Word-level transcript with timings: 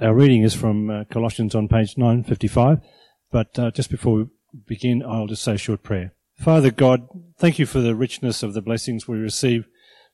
Our 0.00 0.14
reading 0.14 0.44
is 0.44 0.54
from 0.54 0.90
uh, 0.90 1.04
Colossians 1.10 1.56
on 1.56 1.66
page 1.66 1.98
955. 1.98 2.78
But 3.32 3.58
uh, 3.58 3.72
just 3.72 3.90
before 3.90 4.14
we 4.14 4.26
begin, 4.64 5.02
I'll 5.02 5.26
just 5.26 5.42
say 5.42 5.54
a 5.54 5.58
short 5.58 5.82
prayer. 5.82 6.14
Father 6.38 6.70
God, 6.70 7.08
thank 7.36 7.58
you 7.58 7.66
for 7.66 7.80
the 7.80 7.96
richness 7.96 8.44
of 8.44 8.54
the 8.54 8.62
blessings 8.62 9.08
we 9.08 9.18
receive 9.18 9.66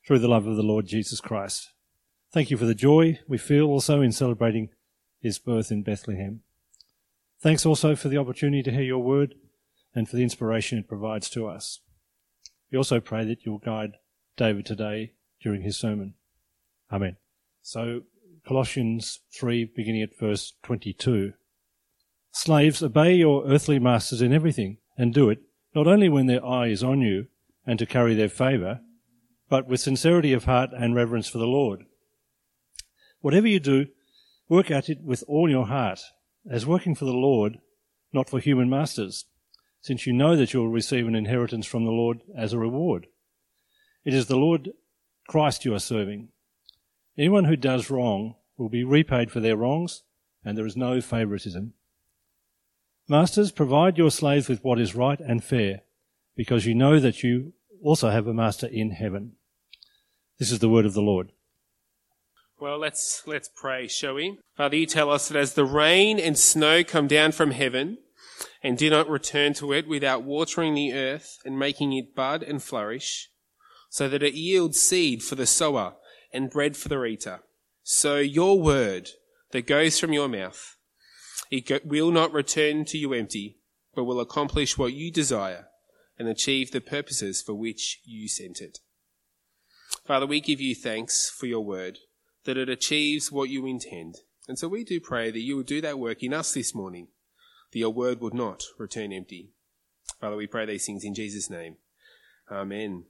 through 0.05 0.19
the 0.19 0.27
love 0.27 0.47
of 0.47 0.55
the 0.55 0.63
Lord 0.63 0.87
Jesus 0.87 1.21
Christ. 1.21 1.71
Thank 2.33 2.49
you 2.49 2.57
for 2.57 2.65
the 2.65 2.73
joy 2.73 3.19
we 3.27 3.37
feel 3.37 3.67
also 3.67 4.01
in 4.01 4.11
celebrating 4.11 4.69
his 5.21 5.37
birth 5.37 5.71
in 5.71 5.83
Bethlehem. 5.83 6.41
Thanks 7.39 7.63
also 7.63 7.95
for 7.95 8.09
the 8.09 8.17
opportunity 8.17 8.63
to 8.63 8.71
hear 8.71 8.81
your 8.81 9.03
word 9.03 9.35
and 9.93 10.09
for 10.09 10.15
the 10.15 10.23
inspiration 10.23 10.79
it 10.79 10.87
provides 10.87 11.29
to 11.29 11.45
us. 11.45 11.81
We 12.71 12.77
also 12.79 12.99
pray 12.99 13.23
that 13.25 13.45
you'll 13.45 13.59
guide 13.59 13.97
David 14.35 14.65
today 14.65 15.13
during 15.39 15.61
his 15.61 15.77
sermon. 15.77 16.15
Amen. 16.91 17.17
So 17.61 18.01
Colossians 18.47 19.21
3, 19.33 19.71
beginning 19.75 20.03
at 20.03 20.19
verse 20.19 20.53
22. 20.61 21.33
Slaves, 22.31 22.83
obey 22.83 23.15
your 23.15 23.43
earthly 23.47 23.79
masters 23.79 24.21
in 24.21 24.31
everything, 24.31 24.77
and 24.97 25.13
do 25.13 25.29
it 25.31 25.39
not 25.73 25.87
only 25.87 26.09
when 26.09 26.27
their 26.27 26.45
eye 26.45 26.67
is 26.67 26.83
on 26.83 27.01
you 27.01 27.25
and 27.65 27.79
to 27.79 27.87
carry 27.87 28.13
their 28.13 28.29
favour, 28.29 28.81
but 29.49 29.67
with 29.67 29.79
sincerity 29.79 30.31
of 30.31 30.43
heart 30.43 30.69
and 30.77 30.93
reverence 30.93 31.27
for 31.27 31.39
the 31.39 31.47
Lord. 31.47 31.85
Whatever 33.21 33.47
you 33.47 33.59
do, 33.59 33.87
work 34.47 34.69
at 34.69 34.89
it 34.89 35.01
with 35.01 35.23
all 35.27 35.49
your 35.49 35.65
heart, 35.65 36.01
as 36.47 36.67
working 36.67 36.93
for 36.93 37.05
the 37.05 37.11
Lord, 37.11 37.57
not 38.13 38.29
for 38.29 38.39
human 38.39 38.69
masters, 38.69 39.25
since 39.81 40.05
you 40.05 40.13
know 40.13 40.35
that 40.35 40.53
you 40.53 40.59
will 40.59 40.69
receive 40.69 41.07
an 41.07 41.15
inheritance 41.15 41.65
from 41.65 41.85
the 41.85 41.91
Lord 41.91 42.21
as 42.37 42.53
a 42.53 42.59
reward. 42.59 43.07
It 44.03 44.13
is 44.13 44.27
the 44.27 44.37
Lord 44.37 44.69
Christ 45.27 45.65
you 45.65 45.73
are 45.73 45.79
serving. 45.79 46.29
Anyone 47.17 47.45
who 47.45 47.55
does 47.55 47.89
wrong 47.89 48.35
will 48.57 48.67
be 48.67 48.83
repaid 48.83 49.31
for 49.31 49.39
their 49.39 49.55
wrongs, 49.55 50.03
and 50.43 50.57
there 50.57 50.65
is 50.65 50.75
no 50.75 50.99
favoritism. 50.99 51.73
Masters, 53.07 53.51
provide 53.51 53.97
your 53.97 54.11
slaves 54.11 54.49
with 54.49 54.63
what 54.63 54.79
is 54.79 54.95
right 54.95 55.19
and 55.19 55.43
fair, 55.43 55.81
because 56.35 56.65
you 56.65 56.75
know 56.75 56.99
that 56.99 57.23
you 57.23 57.53
also 57.81 58.09
have 58.09 58.27
a 58.27 58.33
master 58.33 58.67
in 58.67 58.91
heaven. 58.91 59.33
This 60.39 60.51
is 60.51 60.59
the 60.59 60.69
word 60.69 60.85
of 60.85 60.93
the 60.93 61.01
Lord. 61.01 61.31
Well, 62.59 62.79
let's, 62.79 63.23
let's 63.25 63.49
pray, 63.53 63.87
shall 63.87 64.15
we? 64.15 64.39
Father, 64.57 64.75
you 64.75 64.85
tell 64.85 65.09
us 65.09 65.29
that 65.29 65.37
as 65.37 65.53
the 65.53 65.65
rain 65.65 66.19
and 66.19 66.37
snow 66.37 66.83
come 66.83 67.07
down 67.07 67.31
from 67.31 67.51
heaven 67.51 67.97
and 68.61 68.77
do 68.77 68.89
not 68.89 69.09
return 69.09 69.53
to 69.55 69.71
it 69.71 69.87
without 69.87 70.23
watering 70.23 70.73
the 70.73 70.93
earth 70.93 71.37
and 71.45 71.59
making 71.59 71.93
it 71.93 72.15
bud 72.15 72.43
and 72.43 72.61
flourish, 72.61 73.29
so 73.89 74.09
that 74.09 74.23
it 74.23 74.33
yields 74.33 74.81
seed 74.81 75.23
for 75.23 75.35
the 75.35 75.45
sower 75.45 75.95
and 76.35 76.49
bread 76.49 76.75
for 76.77 76.89
the 76.89 77.03
eater. 77.03 77.41
So 77.83 78.17
your 78.17 78.59
word 78.59 79.09
that 79.51 79.67
goes 79.67 79.99
from 79.99 80.13
your 80.13 80.27
mouth, 80.27 80.75
it 81.49 81.85
will 81.85 82.11
not 82.11 82.33
return 82.33 82.85
to 82.85 82.97
you 82.97 83.13
empty, 83.13 83.59
but 83.93 84.03
will 84.03 84.19
accomplish 84.19 84.77
what 84.77 84.93
you 84.93 85.11
desire 85.11 85.67
and 86.17 86.27
achieve 86.27 86.71
the 86.71 86.81
purposes 86.81 87.41
for 87.41 87.53
which 87.53 88.01
you 88.03 88.27
sent 88.27 88.61
it. 88.61 88.79
Father, 90.05 90.25
we 90.25 90.41
give 90.41 90.61
you 90.61 90.75
thanks 90.75 91.29
for 91.29 91.45
your 91.45 91.63
word, 91.63 91.99
that 92.45 92.57
it 92.57 92.69
achieves 92.69 93.31
what 93.31 93.49
you 93.49 93.65
intend. 93.65 94.15
And 94.47 94.59
so 94.59 94.67
we 94.67 94.83
do 94.83 94.99
pray 94.99 95.31
that 95.31 95.39
you 95.39 95.55
will 95.55 95.63
do 95.63 95.81
that 95.81 95.99
work 95.99 96.21
in 96.21 96.33
us 96.33 96.53
this 96.53 96.75
morning, 96.75 97.07
that 97.71 97.79
your 97.79 97.93
word 97.93 98.21
would 98.21 98.33
not 98.33 98.63
return 98.77 99.11
empty. 99.11 99.51
Father, 100.21 100.35
we 100.35 100.47
pray 100.47 100.65
these 100.65 100.85
things 100.85 101.03
in 101.03 101.15
Jesus' 101.15 101.49
name. 101.49 101.77
Amen. 102.51 103.05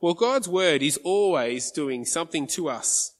Well, 0.00 0.14
God's 0.14 0.48
word 0.48 0.82
is 0.82 0.96
always 1.02 1.72
doing 1.72 2.04
something 2.04 2.46
to 2.48 2.68
us. 2.68 3.16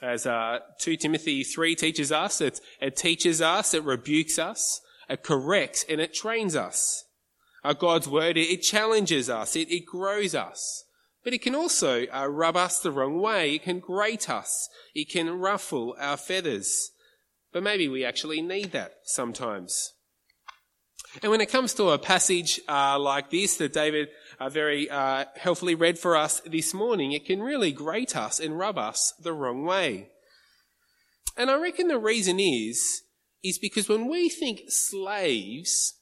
As 0.00 0.26
uh, 0.26 0.60
2 0.80 0.96
Timothy 0.96 1.44
3 1.44 1.74
teaches 1.74 2.10
us, 2.10 2.40
it, 2.40 2.60
it 2.80 2.96
teaches 2.96 3.42
us, 3.42 3.74
it 3.74 3.84
rebukes 3.84 4.38
us, 4.38 4.80
it 5.08 5.22
corrects, 5.22 5.84
and 5.88 6.00
it 6.00 6.14
trains 6.14 6.56
us. 6.56 7.04
Uh, 7.62 7.74
God's 7.74 8.08
word, 8.08 8.36
it, 8.36 8.62
challenges 8.62 9.28
us, 9.28 9.54
it, 9.54 9.70
it, 9.70 9.86
grows 9.86 10.34
us. 10.34 10.84
But 11.24 11.32
it 11.32 11.42
can 11.42 11.54
also 11.54 12.06
uh, 12.06 12.26
rub 12.26 12.56
us 12.56 12.80
the 12.80 12.90
wrong 12.90 13.20
way. 13.20 13.54
It 13.54 13.62
can 13.62 13.80
grate 13.80 14.28
us. 14.28 14.68
It 14.94 15.08
can 15.08 15.38
ruffle 15.38 15.96
our 15.98 16.18
feathers. 16.18 16.90
But 17.52 17.62
maybe 17.62 17.88
we 17.88 18.04
actually 18.04 18.42
need 18.42 18.72
that 18.72 18.96
sometimes. 19.04 19.94
And 21.22 21.30
when 21.30 21.40
it 21.40 21.50
comes 21.50 21.74
to 21.74 21.90
a 21.90 21.98
passage 21.98 22.60
uh, 22.68 22.98
like 22.98 23.30
this 23.30 23.56
that 23.58 23.72
David 23.72 24.08
uh, 24.40 24.48
very 24.48 24.88
uh, 24.90 25.24
helpfully 25.36 25.74
read 25.74 25.98
for 25.98 26.16
us 26.16 26.40
this 26.40 26.74
morning, 26.74 27.12
it 27.12 27.24
can 27.24 27.42
really 27.42 27.72
grate 27.72 28.16
us 28.16 28.40
and 28.40 28.58
rub 28.58 28.78
us 28.78 29.12
the 29.20 29.32
wrong 29.32 29.64
way. 29.64 30.08
And 31.36 31.50
I 31.50 31.58
reckon 31.60 31.88
the 31.88 31.98
reason 31.98 32.38
is, 32.38 33.02
is 33.42 33.58
because 33.58 33.88
when 33.88 34.08
we 34.08 34.28
think 34.28 34.62
slaves, 34.68 35.94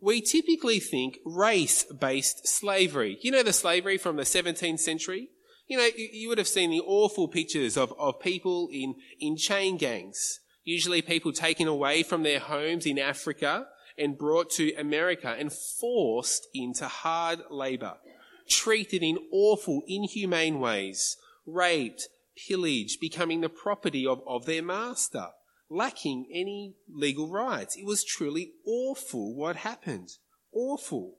we 0.00 0.20
typically 0.20 0.80
think 0.80 1.18
race-based 1.24 2.46
slavery. 2.46 3.18
You 3.22 3.32
know 3.32 3.42
the 3.42 3.52
slavery 3.52 3.98
from 3.98 4.16
the 4.16 4.22
17th 4.22 4.80
century? 4.80 5.28
You 5.66 5.78
know, 5.78 5.88
you 5.96 6.28
would 6.28 6.38
have 6.38 6.48
seen 6.48 6.70
the 6.70 6.80
awful 6.80 7.28
pictures 7.28 7.76
of, 7.76 7.94
of 7.98 8.20
people 8.20 8.68
in, 8.72 8.96
in 9.20 9.36
chain 9.36 9.76
gangs. 9.76 10.40
Usually 10.64 11.00
people 11.00 11.32
taken 11.32 11.68
away 11.68 12.02
from 12.02 12.22
their 12.22 12.40
homes 12.40 12.86
in 12.86 12.98
Africa 12.98 13.66
and 13.98 14.18
brought 14.18 14.50
to 14.50 14.74
America 14.74 15.34
and 15.38 15.52
forced 15.52 16.48
into 16.54 16.86
hard 16.86 17.40
labor, 17.50 17.94
treated 18.48 19.02
in 19.02 19.18
awful, 19.32 19.82
inhumane 19.86 20.60
ways, 20.60 21.16
raped, 21.46 22.08
pillaged, 22.36 23.00
becoming 23.00 23.40
the 23.40 23.48
property 23.48 24.06
of, 24.06 24.20
of 24.26 24.46
their 24.46 24.62
master, 24.62 25.28
lacking 25.68 26.26
any 26.32 26.74
legal 26.88 27.30
rights. 27.30 27.76
It 27.76 27.86
was 27.86 28.04
truly 28.04 28.52
awful 28.66 29.34
what 29.34 29.56
happened. 29.56 30.10
Awful. 30.52 31.18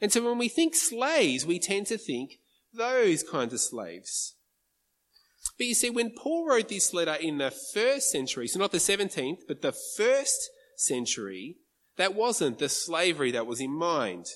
And 0.00 0.12
so 0.12 0.26
when 0.26 0.38
we 0.38 0.48
think 0.48 0.74
slaves, 0.74 1.46
we 1.46 1.58
tend 1.58 1.86
to 1.88 1.98
think 1.98 2.38
those 2.72 3.22
kinds 3.22 3.52
of 3.52 3.60
slaves. 3.60 4.34
But 5.58 5.66
you 5.66 5.74
see, 5.74 5.90
when 5.90 6.10
Paul 6.10 6.46
wrote 6.46 6.68
this 6.68 6.92
letter 6.92 7.14
in 7.14 7.38
the 7.38 7.50
first 7.50 8.10
century, 8.10 8.46
so 8.46 8.58
not 8.58 8.72
the 8.72 8.78
17th, 8.78 9.40
but 9.48 9.62
the 9.62 9.72
first 9.72 10.50
century, 10.76 11.56
that 11.96 12.14
wasn't 12.14 12.58
the 12.58 12.68
slavery 12.68 13.30
that 13.32 13.46
was 13.46 13.60
in 13.60 13.70
mind. 13.70 14.26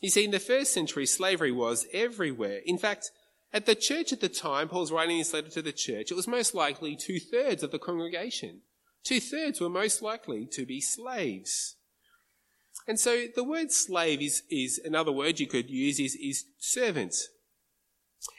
You 0.00 0.10
see, 0.10 0.24
in 0.24 0.30
the 0.30 0.40
first 0.40 0.72
century, 0.72 1.06
slavery 1.06 1.52
was 1.52 1.86
everywhere. 1.92 2.60
In 2.66 2.78
fact, 2.78 3.10
at 3.52 3.66
the 3.66 3.74
church 3.74 4.12
at 4.12 4.20
the 4.20 4.28
time, 4.28 4.68
Paul's 4.68 4.90
writing 4.90 5.18
this 5.18 5.32
letter 5.32 5.50
to 5.50 5.62
the 5.62 5.72
church, 5.72 6.10
it 6.10 6.14
was 6.14 6.26
most 6.26 6.54
likely 6.54 6.96
two 6.96 7.20
thirds 7.20 7.62
of 7.62 7.70
the 7.70 7.78
congregation. 7.78 8.62
Two 9.04 9.20
thirds 9.20 9.60
were 9.60 9.68
most 9.68 10.00
likely 10.00 10.46
to 10.52 10.64
be 10.64 10.80
slaves. 10.80 11.76
And 12.88 12.98
so 12.98 13.26
the 13.34 13.44
word 13.44 13.70
slave 13.70 14.22
is, 14.22 14.42
is 14.50 14.80
another 14.84 15.12
word 15.12 15.38
you 15.38 15.46
could 15.46 15.70
use 15.70 16.00
is, 16.00 16.16
is 16.16 16.44
servant. 16.58 17.14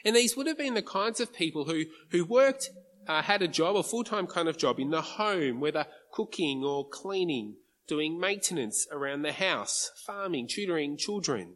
And 0.04 0.16
these 0.16 0.36
would 0.36 0.46
have 0.46 0.58
been 0.58 0.74
the 0.74 0.82
kinds 0.82 1.20
of 1.20 1.32
people 1.32 1.64
who, 1.64 1.84
who 2.10 2.24
worked, 2.24 2.70
uh, 3.06 3.22
had 3.22 3.42
a 3.42 3.48
job, 3.48 3.76
a 3.76 3.82
full-time 3.82 4.26
kind 4.26 4.48
of 4.48 4.58
job 4.58 4.78
in 4.78 4.90
the 4.90 5.02
home, 5.02 5.60
whether 5.60 5.86
cooking 6.12 6.64
or 6.64 6.88
cleaning, 6.88 7.56
doing 7.86 8.18
maintenance 8.18 8.86
around 8.90 9.22
the 9.22 9.32
house, 9.32 9.90
farming, 10.06 10.48
tutoring 10.48 10.96
children. 10.96 11.54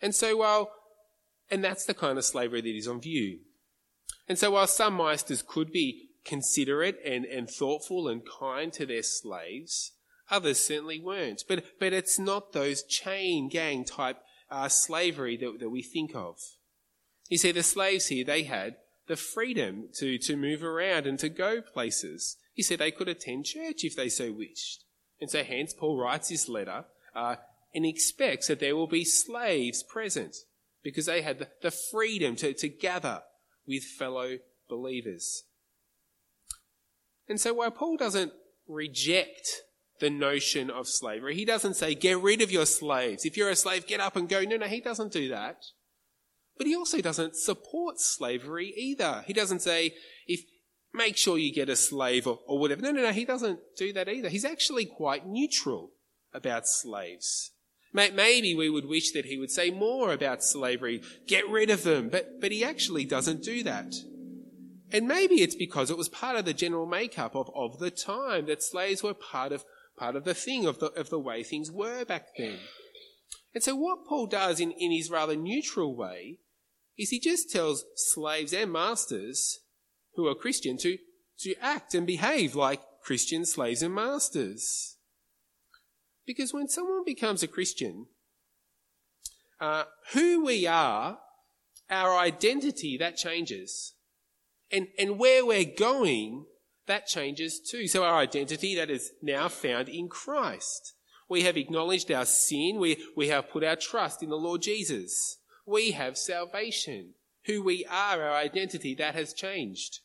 And 0.00 0.14
so 0.14 0.36
while, 0.36 0.70
and 1.50 1.62
that's 1.62 1.84
the 1.84 1.94
kind 1.94 2.18
of 2.18 2.24
slavery 2.24 2.60
that 2.60 2.76
is 2.76 2.88
on 2.88 3.00
view. 3.00 3.40
And 4.28 4.38
so 4.38 4.52
while 4.52 4.66
some 4.66 4.96
masters 4.96 5.42
could 5.46 5.72
be 5.72 6.10
considerate 6.24 6.98
and, 7.04 7.24
and 7.24 7.50
thoughtful 7.50 8.08
and 8.08 8.22
kind 8.26 8.72
to 8.74 8.86
their 8.86 9.02
slaves, 9.02 9.92
others 10.30 10.58
certainly 10.58 11.00
weren't. 11.00 11.44
But, 11.48 11.64
but 11.78 11.92
it's 11.92 12.18
not 12.18 12.52
those 12.52 12.82
chain 12.82 13.48
gang 13.48 13.84
type 13.84 14.18
uh, 14.50 14.68
slavery 14.68 15.36
that, 15.38 15.58
that 15.60 15.70
we 15.70 15.82
think 15.82 16.14
of. 16.14 16.38
You 17.28 17.38
see, 17.38 17.52
the 17.52 17.62
slaves 17.62 18.08
here, 18.08 18.24
they 18.24 18.44
had 18.44 18.76
the 19.08 19.16
freedom 19.16 19.88
to, 19.94 20.18
to 20.18 20.36
move 20.36 20.62
around 20.62 21.06
and 21.06 21.18
to 21.18 21.28
go 21.28 21.60
places. 21.60 22.36
You 22.54 22.62
see, 22.62 22.76
they 22.76 22.90
could 22.90 23.08
attend 23.08 23.46
church 23.46 23.84
if 23.84 23.96
they 23.96 24.08
so 24.08 24.32
wished. 24.32 24.81
And 25.22 25.30
so 25.30 25.44
hence 25.44 25.72
Paul 25.72 25.96
writes 25.96 26.30
this 26.30 26.48
letter 26.48 26.84
uh, 27.14 27.36
and 27.72 27.86
expects 27.86 28.48
that 28.48 28.58
there 28.58 28.74
will 28.74 28.88
be 28.88 29.04
slaves 29.04 29.84
present 29.84 30.34
because 30.82 31.06
they 31.06 31.22
had 31.22 31.38
the, 31.38 31.48
the 31.62 31.70
freedom 31.70 32.34
to, 32.34 32.52
to 32.54 32.68
gather 32.68 33.22
with 33.64 33.84
fellow 33.84 34.38
believers. 34.68 35.44
And 37.28 37.40
so 37.40 37.54
while 37.54 37.70
Paul 37.70 37.98
doesn't 37.98 38.32
reject 38.66 39.62
the 40.00 40.10
notion 40.10 40.70
of 40.70 40.88
slavery, 40.88 41.36
he 41.36 41.44
doesn't 41.44 41.74
say, 41.74 41.94
get 41.94 42.18
rid 42.18 42.42
of 42.42 42.50
your 42.50 42.66
slaves. 42.66 43.24
If 43.24 43.36
you're 43.36 43.48
a 43.48 43.54
slave, 43.54 43.86
get 43.86 44.00
up 44.00 44.16
and 44.16 44.28
go. 44.28 44.42
No, 44.42 44.56
no, 44.56 44.66
he 44.66 44.80
doesn't 44.80 45.12
do 45.12 45.28
that. 45.28 45.64
But 46.58 46.66
he 46.66 46.74
also 46.74 47.00
doesn't 47.00 47.36
support 47.36 48.00
slavery 48.00 48.74
either. 48.76 49.22
He 49.24 49.32
doesn't 49.32 49.62
say, 49.62 49.94
if, 50.26 50.40
make 50.94 51.16
sure 51.16 51.38
you 51.38 51.52
get 51.52 51.68
a 51.68 51.76
slave 51.76 52.26
or, 52.26 52.40
or 52.46 52.58
whatever. 52.58 52.82
No, 52.82 52.90
no, 52.90 53.02
no, 53.02 53.12
he 53.12 53.24
doesn't 53.24 53.60
do 53.76 53.92
that 53.92 54.08
either. 54.08 54.28
He's 54.28 54.44
actually 54.44 54.86
quite 54.86 55.26
neutral 55.26 55.92
about 56.32 56.66
slaves. 56.66 57.52
Maybe 57.94 58.54
we 58.54 58.70
would 58.70 58.86
wish 58.86 59.12
that 59.12 59.26
he 59.26 59.38
would 59.38 59.50
say 59.50 59.70
more 59.70 60.12
about 60.12 60.42
slavery, 60.42 61.02
get 61.26 61.46
rid 61.48 61.68
of 61.68 61.82
them, 61.82 62.08
but, 62.08 62.40
but 62.40 62.50
he 62.50 62.64
actually 62.64 63.04
doesn't 63.04 63.42
do 63.42 63.62
that. 63.64 63.94
And 64.90 65.06
maybe 65.06 65.42
it's 65.42 65.54
because 65.54 65.90
it 65.90 65.98
was 65.98 66.08
part 66.08 66.36
of 66.36 66.46
the 66.46 66.54
general 66.54 66.86
makeup 66.86 67.34
of, 67.34 67.50
of 67.54 67.78
the 67.78 67.90
time 67.90 68.46
that 68.46 68.62
slaves 68.62 69.02
were 69.02 69.14
part 69.14 69.52
of, 69.52 69.64
part 69.96 70.16
of 70.16 70.24
the 70.24 70.34
thing, 70.34 70.66
of 70.66 70.78
the, 70.78 70.86
of 70.92 71.10
the 71.10 71.18
way 71.18 71.42
things 71.42 71.70
were 71.70 72.04
back 72.06 72.28
then. 72.38 72.58
And 73.54 73.62
so 73.62 73.74
what 73.74 74.06
Paul 74.06 74.26
does 74.26 74.60
in, 74.60 74.70
in 74.72 74.90
his 74.90 75.10
rather 75.10 75.36
neutral 75.36 75.94
way 75.94 76.38
is 76.98 77.10
he 77.10 77.20
just 77.20 77.50
tells 77.50 77.84
slaves 77.96 78.54
and 78.54 78.72
masters 78.72 79.60
who 80.14 80.26
are 80.26 80.34
Christian 80.34 80.76
to, 80.78 80.98
to 81.40 81.54
act 81.60 81.94
and 81.94 82.06
behave 82.06 82.54
like 82.54 82.80
Christian 83.02 83.44
slaves 83.44 83.82
and 83.82 83.94
masters. 83.94 84.96
Because 86.26 86.52
when 86.52 86.68
someone 86.68 87.04
becomes 87.04 87.42
a 87.42 87.48
Christian, 87.48 88.06
uh, 89.60 89.84
who 90.12 90.44
we 90.44 90.66
are, 90.66 91.18
our 91.90 92.18
identity, 92.18 92.96
that 92.98 93.16
changes. 93.16 93.94
And, 94.70 94.88
and 94.98 95.18
where 95.18 95.44
we're 95.44 95.64
going, 95.64 96.46
that 96.86 97.06
changes 97.06 97.60
too. 97.60 97.86
So 97.86 98.04
our 98.04 98.18
identity 98.18 98.74
that 98.76 98.90
is 98.90 99.12
now 99.22 99.48
found 99.48 99.88
in 99.88 100.08
Christ. 100.08 100.94
We 101.28 101.42
have 101.42 101.56
acknowledged 101.56 102.10
our 102.10 102.24
sin. 102.24 102.78
We, 102.78 103.02
we 103.16 103.28
have 103.28 103.50
put 103.50 103.64
our 103.64 103.76
trust 103.76 104.22
in 104.22 104.30
the 104.30 104.36
Lord 104.36 104.62
Jesus. 104.62 105.38
We 105.66 105.92
have 105.92 106.18
salvation. 106.18 107.14
Who 107.46 107.62
we 107.62 107.84
are, 107.86 108.22
our 108.22 108.34
identity, 108.36 108.94
that 108.96 109.14
has 109.14 109.32
changed. 109.32 110.00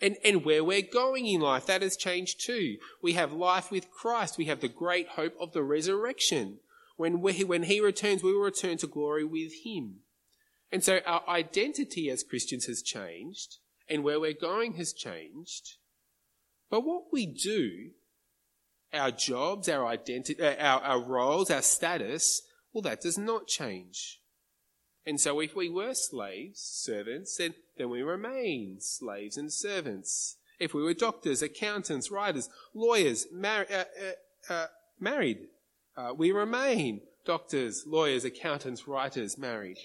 And, 0.00 0.16
and 0.24 0.44
where 0.44 0.62
we're 0.62 0.82
going 0.82 1.26
in 1.26 1.40
life, 1.40 1.66
that 1.66 1.82
has 1.82 1.96
changed 1.96 2.44
too. 2.44 2.76
We 3.02 3.14
have 3.14 3.32
life 3.32 3.70
with 3.70 3.90
Christ. 3.90 4.36
We 4.36 4.44
have 4.44 4.60
the 4.60 4.68
great 4.68 5.08
hope 5.08 5.34
of 5.40 5.52
the 5.52 5.62
resurrection. 5.62 6.58
When, 6.96 7.20
we, 7.20 7.44
when 7.44 7.64
He 7.64 7.80
returns, 7.80 8.22
we 8.22 8.32
will 8.32 8.42
return 8.42 8.76
to 8.78 8.86
glory 8.86 9.24
with 9.24 9.52
Him. 9.64 10.00
And 10.70 10.84
so 10.84 11.00
our 11.06 11.22
identity 11.28 12.10
as 12.10 12.22
Christians 12.22 12.66
has 12.66 12.82
changed, 12.82 13.56
and 13.88 14.02
where 14.02 14.20
we're 14.20 14.32
going 14.32 14.74
has 14.74 14.92
changed. 14.92 15.76
But 16.70 16.84
what 16.84 17.04
we 17.12 17.26
do, 17.26 17.90
our 18.92 19.10
jobs, 19.10 19.68
our 19.68 19.86
identity, 19.86 20.42
uh, 20.42 20.56
our, 20.56 20.80
our 20.82 21.00
roles, 21.00 21.50
our 21.50 21.62
status, 21.62 22.42
well, 22.72 22.82
that 22.82 23.00
does 23.00 23.16
not 23.16 23.46
change. 23.46 24.20
And 25.06 25.20
so 25.20 25.38
if 25.40 25.54
we 25.54 25.68
were 25.68 25.94
slaves, 25.94 26.60
servants, 26.60 27.36
then, 27.36 27.54
then 27.78 27.90
we 27.90 28.02
remain 28.02 28.78
slaves 28.80 29.36
and 29.36 29.52
servants. 29.52 30.36
If 30.58 30.74
we 30.74 30.82
were 30.82 30.94
doctors, 30.94 31.42
accountants, 31.42 32.10
writers, 32.10 32.48
lawyers, 32.74 33.26
mar- 33.32 33.66
uh, 33.72 33.84
uh, 34.02 34.52
uh, 34.52 34.66
married, 34.98 35.38
uh, 35.96 36.12
we 36.16 36.32
remain 36.32 37.02
doctors, 37.24 37.84
lawyers, 37.86 38.24
accountants, 38.24 38.88
writers, 38.88 39.38
married. 39.38 39.78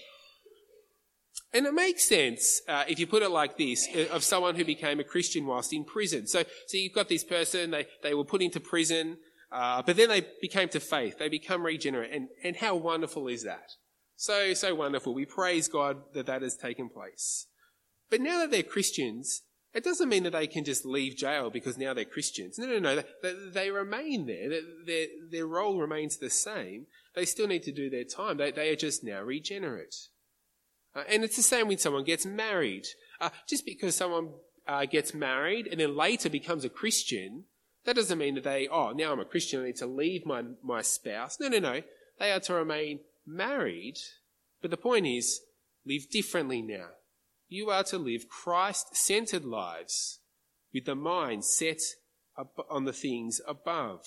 And 1.54 1.66
it 1.66 1.74
makes 1.74 2.04
sense 2.04 2.62
uh, 2.66 2.84
if 2.88 2.98
you 2.98 3.06
put 3.06 3.22
it 3.22 3.30
like 3.30 3.58
this 3.58 3.86
uh, 3.94 4.06
of 4.10 4.24
someone 4.24 4.56
who 4.56 4.64
became 4.64 4.98
a 4.98 5.04
Christian 5.04 5.46
whilst 5.46 5.72
in 5.72 5.84
prison. 5.84 6.26
So, 6.26 6.42
so 6.66 6.76
you've 6.76 6.94
got 6.94 7.08
this 7.08 7.24
person, 7.24 7.70
they, 7.70 7.86
they 8.02 8.14
were 8.14 8.24
put 8.24 8.42
into 8.42 8.58
prison, 8.58 9.18
uh, 9.52 9.82
but 9.82 9.96
then 9.96 10.08
they 10.08 10.26
became 10.40 10.68
to 10.70 10.80
faith. 10.80 11.18
They 11.18 11.28
become 11.28 11.64
regenerate. 11.64 12.12
And, 12.12 12.28
and 12.42 12.56
how 12.56 12.74
wonderful 12.74 13.28
is 13.28 13.44
that? 13.44 13.72
So, 14.22 14.54
so 14.54 14.72
wonderful. 14.72 15.14
We 15.14 15.24
praise 15.24 15.66
God 15.66 15.96
that 16.14 16.26
that 16.26 16.42
has 16.42 16.56
taken 16.56 16.88
place. 16.88 17.48
But 18.08 18.20
now 18.20 18.38
that 18.38 18.52
they're 18.52 18.62
Christians, 18.62 19.42
it 19.74 19.82
doesn't 19.82 20.08
mean 20.08 20.22
that 20.22 20.30
they 20.30 20.46
can 20.46 20.62
just 20.62 20.86
leave 20.86 21.16
jail 21.16 21.50
because 21.50 21.76
now 21.76 21.92
they're 21.92 22.04
Christians. 22.04 22.56
No, 22.56 22.66
no, 22.66 22.78
no. 22.78 23.02
They, 23.20 23.34
they 23.52 23.70
remain 23.72 24.26
there. 24.26 24.48
Their, 24.86 25.06
their 25.28 25.46
role 25.48 25.76
remains 25.76 26.18
the 26.18 26.30
same. 26.30 26.86
They 27.16 27.24
still 27.24 27.48
need 27.48 27.64
to 27.64 27.72
do 27.72 27.90
their 27.90 28.04
time. 28.04 28.36
They, 28.36 28.52
they 28.52 28.70
are 28.70 28.76
just 28.76 29.02
now 29.02 29.22
regenerate. 29.22 29.96
Uh, 30.94 31.02
and 31.08 31.24
it's 31.24 31.36
the 31.36 31.42
same 31.42 31.66
when 31.66 31.78
someone 31.78 32.04
gets 32.04 32.24
married. 32.24 32.84
Uh, 33.20 33.30
just 33.48 33.66
because 33.66 33.96
someone 33.96 34.34
uh, 34.68 34.84
gets 34.84 35.12
married 35.12 35.66
and 35.66 35.80
then 35.80 35.96
later 35.96 36.30
becomes 36.30 36.64
a 36.64 36.68
Christian, 36.68 37.46
that 37.86 37.96
doesn't 37.96 38.18
mean 38.18 38.36
that 38.36 38.44
they, 38.44 38.68
oh, 38.68 38.92
now 38.92 39.10
I'm 39.10 39.18
a 39.18 39.24
Christian, 39.24 39.62
I 39.62 39.64
need 39.64 39.76
to 39.78 39.86
leave 39.86 40.24
my, 40.24 40.44
my 40.62 40.80
spouse. 40.80 41.40
No, 41.40 41.48
no, 41.48 41.58
no. 41.58 41.82
They 42.20 42.30
are 42.30 42.38
to 42.38 42.54
remain 42.54 43.00
married, 43.26 43.98
but 44.60 44.70
the 44.70 44.76
point 44.76 45.06
is, 45.06 45.40
live 45.84 46.08
differently 46.10 46.62
now. 46.62 46.88
You 47.48 47.70
are 47.70 47.84
to 47.84 47.98
live 47.98 48.28
Christ 48.28 48.96
centered 48.96 49.44
lives 49.44 50.20
with 50.72 50.86
the 50.86 50.94
mind 50.94 51.44
set 51.44 51.80
on 52.70 52.84
the 52.84 52.92
things 52.92 53.40
above. 53.46 54.06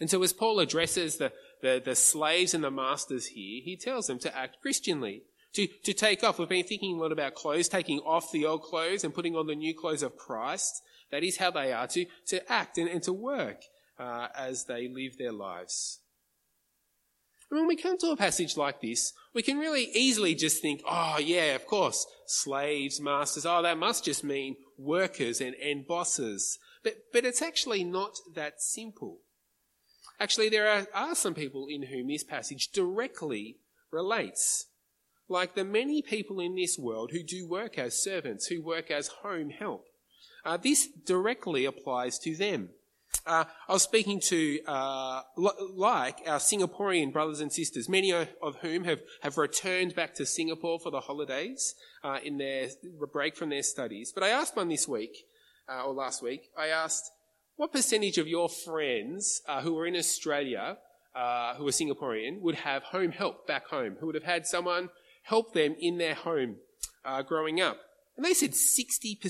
And 0.00 0.10
so, 0.10 0.22
as 0.22 0.32
Paul 0.32 0.58
addresses 0.60 1.16
the, 1.16 1.32
the, 1.62 1.80
the, 1.84 1.94
slaves 1.94 2.54
and 2.54 2.64
the 2.64 2.70
masters 2.70 3.26
here, 3.26 3.62
he 3.64 3.76
tells 3.76 4.06
them 4.06 4.18
to 4.20 4.36
act 4.36 4.60
Christianly, 4.60 5.22
to, 5.54 5.66
to 5.84 5.92
take 5.92 6.24
off. 6.24 6.38
We've 6.38 6.48
been 6.48 6.64
thinking 6.64 6.96
a 6.96 7.00
lot 7.00 7.12
about 7.12 7.34
clothes, 7.34 7.68
taking 7.68 8.00
off 8.00 8.32
the 8.32 8.46
old 8.46 8.62
clothes 8.62 9.04
and 9.04 9.14
putting 9.14 9.36
on 9.36 9.46
the 9.46 9.54
new 9.54 9.74
clothes 9.74 10.02
of 10.02 10.16
Christ. 10.16 10.82
That 11.10 11.22
is 11.22 11.36
how 11.36 11.50
they 11.50 11.72
are 11.72 11.86
to, 11.88 12.06
to 12.28 12.52
act 12.52 12.78
and, 12.78 12.88
and 12.88 13.02
to 13.04 13.12
work 13.12 13.62
uh, 13.98 14.28
as 14.36 14.64
they 14.64 14.88
live 14.88 15.18
their 15.18 15.32
lives. 15.32 16.00
When 17.52 17.66
we 17.66 17.76
come 17.76 17.98
to 17.98 18.12
a 18.12 18.16
passage 18.16 18.56
like 18.56 18.80
this, 18.80 19.12
we 19.34 19.42
can 19.42 19.58
really 19.58 19.90
easily 19.92 20.34
just 20.34 20.62
think, 20.62 20.80
oh 20.88 21.18
yeah, 21.18 21.54
of 21.54 21.66
course, 21.66 22.06
slaves, 22.24 22.98
masters, 22.98 23.44
oh 23.44 23.60
that 23.60 23.76
must 23.76 24.06
just 24.06 24.24
mean 24.24 24.56
workers 24.78 25.38
and, 25.42 25.54
and 25.56 25.86
bosses. 25.86 26.58
But, 26.82 26.94
but 27.12 27.26
it's 27.26 27.42
actually 27.42 27.84
not 27.84 28.16
that 28.34 28.62
simple. 28.62 29.18
Actually, 30.18 30.48
there 30.48 30.66
are, 30.66 30.86
are 30.94 31.14
some 31.14 31.34
people 31.34 31.66
in 31.68 31.82
whom 31.82 32.08
this 32.08 32.24
passage 32.24 32.68
directly 32.68 33.58
relates. 33.90 34.68
Like 35.28 35.54
the 35.54 35.62
many 35.62 36.00
people 36.00 36.40
in 36.40 36.56
this 36.56 36.78
world 36.78 37.10
who 37.12 37.22
do 37.22 37.46
work 37.46 37.76
as 37.76 38.02
servants, 38.02 38.46
who 38.46 38.62
work 38.62 38.90
as 38.90 39.08
home 39.08 39.50
help. 39.50 39.84
Uh, 40.42 40.56
this 40.56 40.88
directly 41.04 41.66
applies 41.66 42.18
to 42.20 42.34
them. 42.34 42.70
Uh, 43.24 43.44
I 43.68 43.72
was 43.72 43.82
speaking 43.82 44.20
to, 44.20 44.60
uh, 44.66 45.22
like 45.36 46.22
our 46.26 46.38
Singaporean 46.38 47.12
brothers 47.12 47.40
and 47.40 47.52
sisters, 47.52 47.88
many 47.88 48.12
of 48.12 48.56
whom 48.60 48.84
have, 48.84 49.00
have 49.22 49.38
returned 49.38 49.94
back 49.94 50.14
to 50.14 50.26
Singapore 50.26 50.80
for 50.80 50.90
the 50.90 51.00
holidays 51.00 51.74
uh, 52.02 52.18
in 52.24 52.38
their 52.38 52.68
break 53.12 53.36
from 53.36 53.50
their 53.50 53.62
studies. 53.62 54.12
But 54.12 54.24
I 54.24 54.30
asked 54.30 54.56
one 54.56 54.68
this 54.68 54.88
week, 54.88 55.24
uh, 55.68 55.84
or 55.84 55.94
last 55.94 56.22
week, 56.22 56.50
I 56.58 56.68
asked, 56.68 57.10
what 57.56 57.72
percentage 57.72 58.18
of 58.18 58.26
your 58.26 58.48
friends 58.48 59.40
uh, 59.46 59.60
who 59.60 59.78
are 59.78 59.86
in 59.86 59.94
Australia, 59.94 60.78
uh, 61.14 61.54
who 61.54 61.68
are 61.68 61.70
Singaporean, 61.70 62.40
would 62.40 62.56
have 62.56 62.82
home 62.82 63.12
help 63.12 63.46
back 63.46 63.68
home, 63.68 63.96
who 64.00 64.06
would 64.06 64.16
have 64.16 64.24
had 64.24 64.46
someone 64.46 64.88
help 65.22 65.54
them 65.54 65.76
in 65.78 65.98
their 65.98 66.14
home 66.14 66.56
growing 67.26 67.60
up? 67.60 67.78
And 68.16 68.26
they 68.26 68.34
said 68.34 68.50
60%. 68.50 69.20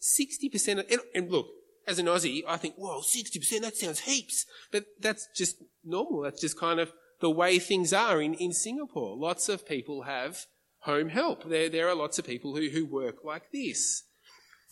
60%. 0.00 0.78
Of, 0.78 0.90
and, 0.90 1.00
and 1.14 1.30
look, 1.30 1.48
as 1.90 1.98
an 1.98 2.06
Aussie, 2.06 2.42
I 2.46 2.56
think, 2.56 2.76
whoa, 2.76 3.00
60%, 3.00 3.60
that 3.60 3.76
sounds 3.76 4.00
heaps. 4.00 4.46
But 4.70 4.84
that's 5.00 5.28
just 5.36 5.56
normal. 5.84 6.22
That's 6.22 6.40
just 6.40 6.58
kind 6.58 6.78
of 6.78 6.92
the 7.20 7.30
way 7.30 7.58
things 7.58 7.92
are 7.92 8.22
in, 8.22 8.34
in 8.34 8.52
Singapore. 8.52 9.16
Lots 9.16 9.48
of 9.48 9.68
people 9.68 10.02
have 10.02 10.46
home 10.80 11.08
help. 11.08 11.48
There, 11.48 11.68
there 11.68 11.88
are 11.88 11.94
lots 11.94 12.18
of 12.18 12.26
people 12.26 12.56
who, 12.56 12.68
who 12.68 12.86
work 12.86 13.24
like 13.24 13.50
this. 13.52 14.04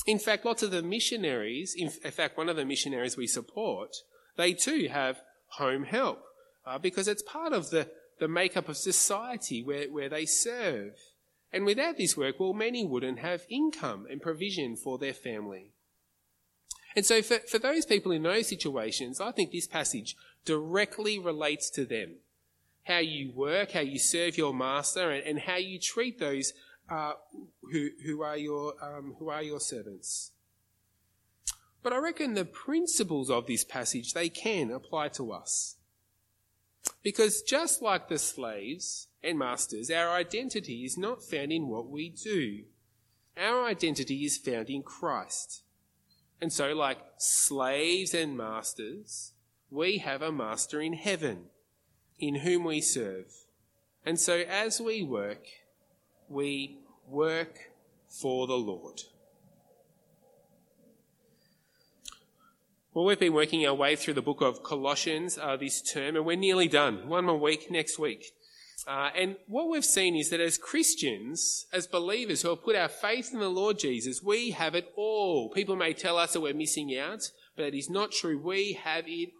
In 0.06 0.18
fact, 0.18 0.46
lots 0.46 0.62
of 0.62 0.70
the 0.70 0.82
missionaries, 0.82 1.74
in, 1.76 1.90
fact, 1.90 2.38
one 2.38 2.48
of 2.48 2.56
the 2.56 2.64
missionaries 2.64 3.16
we 3.16 3.26
support, 3.26 3.90
they 4.36 4.54
too 4.54 4.88
have 4.90 5.20
home 5.58 5.84
help 5.84 6.22
uh, 6.64 6.78
because 6.78 7.08
it's 7.08 7.22
part 7.22 7.52
of 7.52 7.70
the, 7.70 7.90
the 8.20 8.28
makeup 8.28 8.68
of 8.68 8.76
society 8.76 9.62
where, 9.62 9.86
where 9.88 10.08
they 10.08 10.24
serve. 10.24 10.92
And 11.52 11.64
without 11.64 11.96
this 11.96 12.16
work, 12.16 12.36
well, 12.38 12.52
many 12.52 12.84
wouldn't 12.84 13.18
have 13.18 13.42
income 13.50 14.06
and 14.08 14.22
provision 14.22 14.76
for 14.76 14.98
their 14.98 15.14
family. 15.14 15.72
And 16.96 17.04
so 17.04 17.22
for, 17.22 17.38
for 17.38 17.58
those 17.58 17.86
people 17.86 18.12
in 18.12 18.22
those 18.22 18.48
situations, 18.48 19.20
I 19.20 19.32
think 19.32 19.52
this 19.52 19.66
passage 19.66 20.16
directly 20.44 21.18
relates 21.18 21.70
to 21.70 21.84
them. 21.84 22.16
How 22.84 22.98
you 22.98 23.32
work, 23.34 23.72
how 23.72 23.80
you 23.80 23.98
serve 23.98 24.38
your 24.38 24.54
master, 24.54 25.10
and, 25.10 25.24
and 25.24 25.40
how 25.40 25.56
you 25.56 25.78
treat 25.78 26.18
those 26.18 26.54
uh, 26.90 27.12
who, 27.70 27.90
who, 28.04 28.22
are 28.22 28.36
your, 28.36 28.72
um, 28.82 29.14
who 29.18 29.28
are 29.28 29.42
your 29.42 29.60
servants. 29.60 30.32
But 31.82 31.92
I 31.92 31.98
reckon 31.98 32.34
the 32.34 32.44
principles 32.44 33.30
of 33.30 33.46
this 33.46 33.64
passage, 33.64 34.14
they 34.14 34.28
can 34.28 34.70
apply 34.70 35.08
to 35.08 35.32
us. 35.32 35.76
Because 37.02 37.42
just 37.42 37.82
like 37.82 38.08
the 38.08 38.18
slaves 38.18 39.08
and 39.22 39.38
masters, 39.38 39.90
our 39.90 40.10
identity 40.10 40.84
is 40.84 40.98
not 40.98 41.22
found 41.22 41.52
in 41.52 41.68
what 41.68 41.88
we 41.88 42.08
do. 42.08 42.64
Our 43.36 43.66
identity 43.66 44.24
is 44.24 44.36
found 44.36 44.68
in 44.68 44.82
Christ. 44.82 45.62
And 46.40 46.52
so, 46.52 46.72
like 46.72 46.98
slaves 47.16 48.14
and 48.14 48.36
masters, 48.36 49.32
we 49.70 49.98
have 49.98 50.22
a 50.22 50.32
master 50.32 50.80
in 50.80 50.92
heaven 50.92 51.46
in 52.18 52.36
whom 52.36 52.64
we 52.64 52.80
serve. 52.80 53.32
And 54.06 54.18
so, 54.18 54.38
as 54.48 54.80
we 54.80 55.02
work, 55.02 55.44
we 56.28 56.78
work 57.08 57.70
for 58.08 58.46
the 58.46 58.56
Lord. 58.56 59.02
Well, 62.94 63.04
we've 63.04 63.18
been 63.18 63.34
working 63.34 63.66
our 63.66 63.74
way 63.74 63.96
through 63.96 64.14
the 64.14 64.22
book 64.22 64.40
of 64.40 64.62
Colossians 64.62 65.38
uh, 65.38 65.56
this 65.56 65.82
term, 65.82 66.16
and 66.16 66.24
we're 66.24 66.36
nearly 66.36 66.68
done. 66.68 67.08
One 67.08 67.26
more 67.26 67.38
week 67.38 67.70
next 67.70 67.98
week. 67.98 68.32
Uh, 68.86 69.10
and 69.16 69.36
what 69.46 69.68
we've 69.68 69.84
seen 69.84 70.14
is 70.14 70.30
that 70.30 70.40
as 70.40 70.56
Christians, 70.56 71.66
as 71.72 71.86
believers 71.86 72.42
who 72.42 72.50
have 72.50 72.62
put 72.62 72.76
our 72.76 72.88
faith 72.88 73.30
in 73.32 73.40
the 73.40 73.48
Lord 73.48 73.78
Jesus, 73.78 74.22
we 74.22 74.52
have 74.52 74.74
it 74.74 74.88
all. 74.96 75.50
People 75.50 75.76
may 75.76 75.92
tell 75.92 76.16
us 76.16 76.32
that 76.32 76.40
we're 76.40 76.54
missing 76.54 76.96
out, 76.96 77.30
but 77.56 77.66
it 77.66 77.74
is 77.74 77.90
not 77.90 78.12
true. 78.12 78.40
We 78.40 78.74
have 78.84 79.04
it 79.08 79.30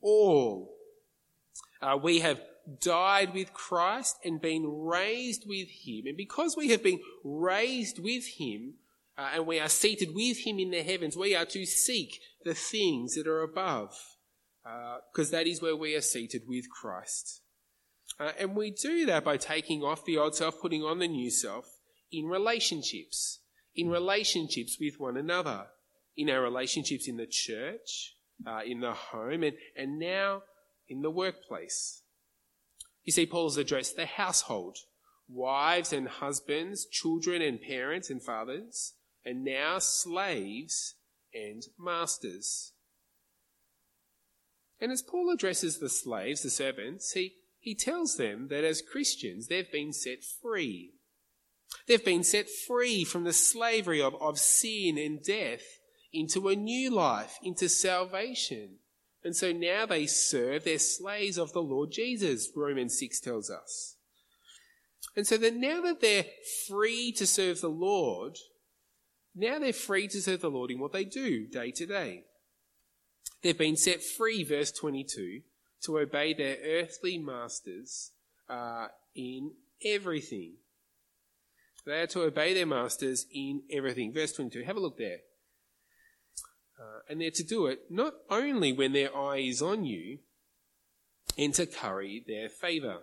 all. 0.00 0.74
Uh, 1.82 1.98
we 2.02 2.20
have 2.20 2.40
died 2.80 3.34
with 3.34 3.52
Christ 3.52 4.16
and 4.24 4.40
been 4.40 4.64
raised 4.64 5.44
with 5.46 5.68
Him. 5.68 6.06
And 6.06 6.16
because 6.16 6.56
we 6.56 6.70
have 6.70 6.82
been 6.82 7.00
raised 7.22 7.98
with 7.98 8.26
Him, 8.38 8.74
uh, 9.18 9.30
and 9.34 9.46
we 9.46 9.60
are 9.60 9.68
seated 9.68 10.14
with 10.14 10.38
Him 10.46 10.58
in 10.58 10.70
the 10.70 10.82
heavens, 10.82 11.16
we 11.16 11.34
are 11.34 11.44
to 11.46 11.66
seek 11.66 12.20
the 12.44 12.54
things 12.54 13.14
that 13.14 13.26
are 13.26 13.42
above, 13.42 13.94
because 15.12 15.28
uh, 15.28 15.36
that 15.36 15.46
is 15.46 15.62
where 15.62 15.76
we 15.76 15.94
are 15.94 16.00
seated 16.00 16.42
with 16.48 16.64
Christ. 16.70 17.42
Uh, 18.18 18.32
and 18.38 18.56
we 18.56 18.70
do 18.70 19.06
that 19.06 19.24
by 19.24 19.36
taking 19.36 19.82
off 19.82 20.04
the 20.04 20.16
old 20.16 20.34
self, 20.34 20.60
putting 20.60 20.82
on 20.82 20.98
the 20.98 21.08
new 21.08 21.30
self 21.30 21.66
in 22.10 22.26
relationships, 22.26 23.40
in 23.74 23.88
relationships 23.88 24.78
with 24.80 24.98
one 24.98 25.16
another, 25.16 25.66
in 26.16 26.30
our 26.30 26.40
relationships 26.40 27.08
in 27.08 27.16
the 27.16 27.26
church, 27.26 28.14
uh, 28.46 28.60
in 28.64 28.80
the 28.80 28.92
home, 28.92 29.42
and, 29.42 29.56
and 29.76 29.98
now 29.98 30.42
in 30.88 31.02
the 31.02 31.10
workplace. 31.10 32.02
You 33.04 33.12
see, 33.12 33.26
Paul 33.26 33.48
has 33.48 33.56
addressed 33.56 33.96
the 33.96 34.06
household, 34.06 34.78
wives 35.28 35.92
and 35.92 36.08
husbands, 36.08 36.86
children 36.86 37.42
and 37.42 37.60
parents 37.60 38.10
and 38.10 38.22
fathers, 38.22 38.94
and 39.24 39.44
now 39.44 39.78
slaves 39.78 40.94
and 41.34 41.62
masters. 41.78 42.72
And 44.80 44.92
as 44.92 45.02
Paul 45.02 45.30
addresses 45.30 45.78
the 45.78 45.88
slaves, 45.88 46.42
the 46.42 46.50
servants, 46.50 47.12
he 47.12 47.34
he 47.66 47.74
tells 47.74 48.16
them 48.16 48.46
that 48.46 48.62
as 48.62 48.80
Christians, 48.80 49.48
they've 49.48 49.72
been 49.72 49.92
set 49.92 50.22
free. 50.22 50.92
They've 51.88 52.04
been 52.04 52.22
set 52.22 52.48
free 52.48 53.02
from 53.02 53.24
the 53.24 53.32
slavery 53.32 54.00
of, 54.00 54.14
of 54.20 54.38
sin 54.38 54.96
and 54.96 55.20
death 55.20 55.64
into 56.12 56.48
a 56.48 56.54
new 56.54 56.92
life, 56.92 57.40
into 57.42 57.68
salvation. 57.68 58.76
And 59.24 59.34
so 59.34 59.50
now 59.50 59.84
they 59.84 60.06
serve, 60.06 60.62
they're 60.62 60.78
slaves 60.78 61.38
of 61.38 61.52
the 61.54 61.60
Lord 61.60 61.90
Jesus, 61.90 62.52
Romans 62.54 63.00
6 63.00 63.18
tells 63.18 63.50
us. 63.50 63.96
And 65.16 65.26
so 65.26 65.36
that 65.36 65.56
now 65.56 65.80
that 65.80 66.00
they're 66.00 66.26
free 66.68 67.10
to 67.16 67.26
serve 67.26 67.60
the 67.60 67.68
Lord, 67.68 68.36
now 69.34 69.58
they're 69.58 69.72
free 69.72 70.06
to 70.06 70.22
serve 70.22 70.40
the 70.40 70.50
Lord 70.52 70.70
in 70.70 70.78
what 70.78 70.92
they 70.92 71.04
do 71.04 71.48
day 71.48 71.72
to 71.72 71.84
day. 71.84 72.26
They've 73.42 73.58
been 73.58 73.76
set 73.76 74.04
free, 74.04 74.44
verse 74.44 74.70
22, 74.70 75.40
to 75.86 75.98
obey 75.98 76.34
their 76.34 76.56
earthly 76.64 77.18
masters 77.18 78.12
uh, 78.48 78.88
in 79.14 79.52
everything. 79.84 80.54
They 81.86 82.00
are 82.00 82.06
to 82.08 82.22
obey 82.22 82.54
their 82.54 82.66
masters 82.66 83.26
in 83.32 83.62
everything. 83.70 84.12
Verse 84.12 84.32
22, 84.32 84.64
have 84.64 84.76
a 84.76 84.80
look 84.80 84.98
there. 84.98 85.18
Uh, 86.78 87.00
and 87.08 87.20
they're 87.20 87.30
to 87.30 87.44
do 87.44 87.66
it 87.66 87.80
not 87.88 88.14
only 88.28 88.72
when 88.72 88.92
their 88.92 89.16
eye 89.16 89.38
is 89.38 89.62
on 89.62 89.84
you 89.84 90.18
and 91.38 91.54
to 91.54 91.64
curry 91.66 92.24
their 92.26 92.48
favour. 92.48 92.98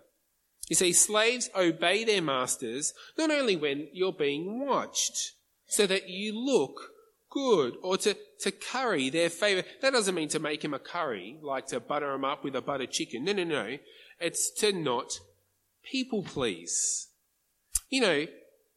You 0.69 0.75
see, 0.75 0.93
slaves 0.93 1.49
obey 1.55 2.03
their 2.03 2.21
masters 2.21 2.93
not 3.17 3.31
only 3.31 3.55
when 3.55 3.87
you're 3.93 4.13
being 4.13 4.65
watched, 4.65 5.33
so 5.65 5.87
that 5.87 6.09
you 6.09 6.37
look 6.37 6.91
good 7.29 7.75
or 7.81 7.97
to, 7.97 8.15
to 8.43 8.51
curry 8.51 9.09
their 9.09 9.29
favor. 9.29 9.63
That 9.81 9.93
doesn't 9.93 10.15
mean 10.15 10.29
to 10.29 10.39
make 10.39 10.63
him 10.63 10.73
a 10.73 10.79
curry, 10.79 11.37
like 11.41 11.67
to 11.67 11.79
butter 11.79 12.13
him 12.13 12.25
up 12.25 12.43
with 12.43 12.55
a 12.55 12.61
butter 12.61 12.85
chicken. 12.85 13.23
No, 13.23 13.33
no, 13.33 13.43
no. 13.43 13.77
It's 14.19 14.51
to 14.59 14.71
not 14.71 15.19
people 15.83 16.23
please. 16.23 17.07
You 17.89 18.01
know, 18.01 18.25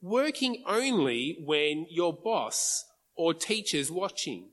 working 0.01 0.63
only 0.67 1.39
when 1.45 1.87
your 1.91 2.13
boss 2.13 2.85
or 3.15 3.35
teacher's 3.35 3.91
watching. 3.91 4.51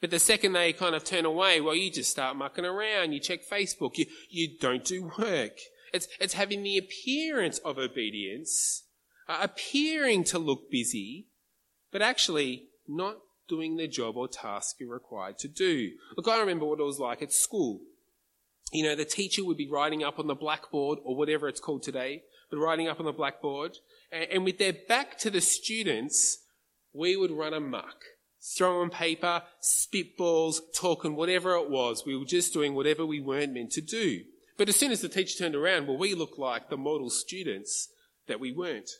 But 0.00 0.10
the 0.10 0.18
second 0.18 0.52
they 0.52 0.72
kind 0.74 0.94
of 0.94 1.04
turn 1.04 1.24
away, 1.24 1.60
well, 1.60 1.74
you 1.74 1.90
just 1.90 2.10
start 2.10 2.36
mucking 2.36 2.66
around. 2.66 3.12
You 3.12 3.20
check 3.20 3.40
Facebook. 3.50 3.96
You, 3.96 4.06
you 4.28 4.58
don't 4.60 4.84
do 4.84 5.10
work. 5.18 5.58
It's, 5.94 6.08
it's 6.20 6.34
having 6.34 6.62
the 6.62 6.76
appearance 6.76 7.58
of 7.58 7.78
obedience, 7.78 8.84
uh, 9.28 9.38
appearing 9.40 10.24
to 10.24 10.38
look 10.38 10.70
busy, 10.70 11.28
but 11.90 12.02
actually 12.02 12.68
not 12.86 13.16
doing 13.48 13.76
the 13.76 13.88
job 13.88 14.16
or 14.16 14.28
task 14.28 14.76
you're 14.78 14.92
required 14.92 15.38
to 15.38 15.48
do. 15.48 15.92
Look, 16.16 16.28
I 16.28 16.40
remember 16.40 16.66
what 16.66 16.80
it 16.80 16.84
was 16.84 16.98
like 16.98 17.22
at 17.22 17.32
school. 17.32 17.80
You 18.72 18.84
know, 18.84 18.96
the 18.96 19.04
teacher 19.04 19.44
would 19.44 19.56
be 19.56 19.68
writing 19.68 20.02
up 20.02 20.18
on 20.18 20.26
the 20.26 20.34
blackboard 20.34 20.98
or 21.04 21.16
whatever 21.16 21.48
it's 21.48 21.60
called 21.60 21.82
today, 21.82 22.22
but 22.50 22.58
writing 22.58 22.88
up 22.88 22.98
on 22.98 23.06
the 23.06 23.12
blackboard, 23.12 23.78
and, 24.10 24.24
and 24.30 24.44
with 24.44 24.58
their 24.58 24.72
back 24.72 25.18
to 25.18 25.30
the 25.30 25.40
students, 25.40 26.38
we 26.92 27.16
would 27.16 27.30
run 27.30 27.54
amok. 27.54 28.04
Throwing 28.56 28.90
paper, 28.90 29.42
spitballs, 29.60 30.60
talking, 30.74 31.16
whatever 31.16 31.56
it 31.56 31.68
was. 31.68 32.04
We 32.06 32.16
were 32.16 32.24
just 32.24 32.52
doing 32.52 32.74
whatever 32.74 33.04
we 33.04 33.20
weren't 33.20 33.52
meant 33.52 33.72
to 33.72 33.80
do. 33.80 34.22
But 34.56 34.68
as 34.68 34.76
soon 34.76 34.92
as 34.92 35.00
the 35.00 35.08
teacher 35.08 35.38
turned 35.38 35.56
around, 35.56 35.86
well, 35.86 35.98
we 35.98 36.14
looked 36.14 36.38
like 36.38 36.70
the 36.70 36.76
model 36.76 37.10
students 37.10 37.88
that 38.28 38.40
we 38.40 38.52
weren't. 38.52 38.90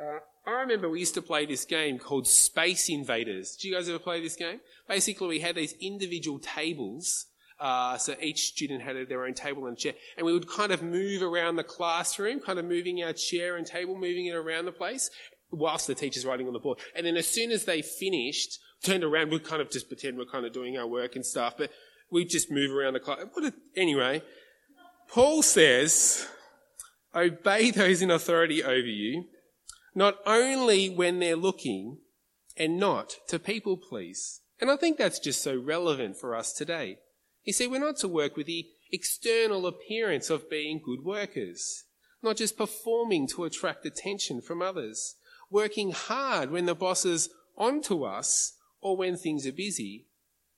Uh, 0.00 0.18
I 0.46 0.52
remember 0.62 0.88
we 0.88 1.00
used 1.00 1.14
to 1.14 1.22
play 1.22 1.44
this 1.44 1.64
game 1.64 1.98
called 1.98 2.26
Space 2.26 2.88
Invaders. 2.88 3.56
Do 3.56 3.68
you 3.68 3.74
guys 3.74 3.88
ever 3.88 3.98
play 3.98 4.22
this 4.22 4.36
game? 4.36 4.60
Basically, 4.88 5.28
we 5.28 5.40
had 5.40 5.56
these 5.56 5.74
individual 5.80 6.38
tables. 6.38 7.26
Uh, 7.58 7.98
so 7.98 8.14
each 8.22 8.46
student 8.46 8.80
had 8.80 8.96
their 9.10 9.26
own 9.26 9.34
table 9.34 9.66
and 9.66 9.76
chair, 9.76 9.92
and 10.16 10.24
we 10.24 10.32
would 10.32 10.48
kind 10.48 10.72
of 10.72 10.82
move 10.82 11.22
around 11.22 11.56
the 11.56 11.64
classroom, 11.64 12.40
kind 12.40 12.58
of 12.58 12.64
moving 12.64 13.02
our 13.02 13.12
chair 13.12 13.56
and 13.56 13.66
table, 13.66 13.94
moving 13.94 14.24
it 14.24 14.34
around 14.34 14.64
the 14.64 14.72
place, 14.72 15.10
whilst 15.50 15.86
the 15.86 15.94
teacher's 15.94 16.24
writing 16.24 16.46
on 16.46 16.54
the 16.54 16.58
board. 16.58 16.78
And 16.96 17.04
then 17.04 17.18
as 17.18 17.26
soon 17.26 17.50
as 17.50 17.66
they 17.66 17.82
finished, 17.82 18.58
turned 18.82 19.04
around, 19.04 19.30
we'd 19.30 19.44
kind 19.44 19.60
of 19.60 19.70
just 19.70 19.88
pretend 19.88 20.16
we're 20.16 20.24
kind 20.24 20.46
of 20.46 20.54
doing 20.54 20.78
our 20.78 20.86
work 20.86 21.16
and 21.16 21.26
stuff, 21.26 21.58
but 21.58 21.70
we'd 22.10 22.30
just 22.30 22.50
move 22.50 22.74
around 22.74 22.94
the 22.94 23.00
class. 23.00 23.18
Anyway, 23.76 24.22
Paul 25.08 25.42
says, 25.42 26.26
obey 27.14 27.72
those 27.72 28.00
in 28.00 28.10
authority 28.10 28.64
over 28.64 28.78
you 28.78 29.26
not 29.94 30.18
only 30.26 30.88
when 30.88 31.18
they're 31.18 31.36
looking 31.36 31.98
and 32.56 32.78
not 32.78 33.16
to 33.28 33.38
people 33.38 33.76
please. 33.76 34.40
And 34.60 34.70
I 34.70 34.76
think 34.76 34.98
that's 34.98 35.18
just 35.18 35.42
so 35.42 35.56
relevant 35.56 36.16
for 36.16 36.34
us 36.36 36.52
today. 36.52 36.98
You 37.44 37.52
see, 37.52 37.66
we're 37.66 37.80
not 37.80 37.96
to 37.98 38.08
work 38.08 38.36
with 38.36 38.46
the 38.46 38.66
external 38.92 39.66
appearance 39.66 40.30
of 40.30 40.50
being 40.50 40.80
good 40.84 41.02
workers, 41.02 41.84
not 42.22 42.36
just 42.36 42.58
performing 42.58 43.26
to 43.28 43.44
attract 43.44 43.86
attention 43.86 44.42
from 44.42 44.60
others, 44.60 45.16
working 45.50 45.92
hard 45.92 46.50
when 46.50 46.66
the 46.66 46.74
boss 46.74 47.04
is 47.04 47.30
onto 47.56 48.04
us 48.04 48.56
or 48.80 48.96
when 48.96 49.16
things 49.16 49.46
are 49.46 49.52
busy, 49.52 50.06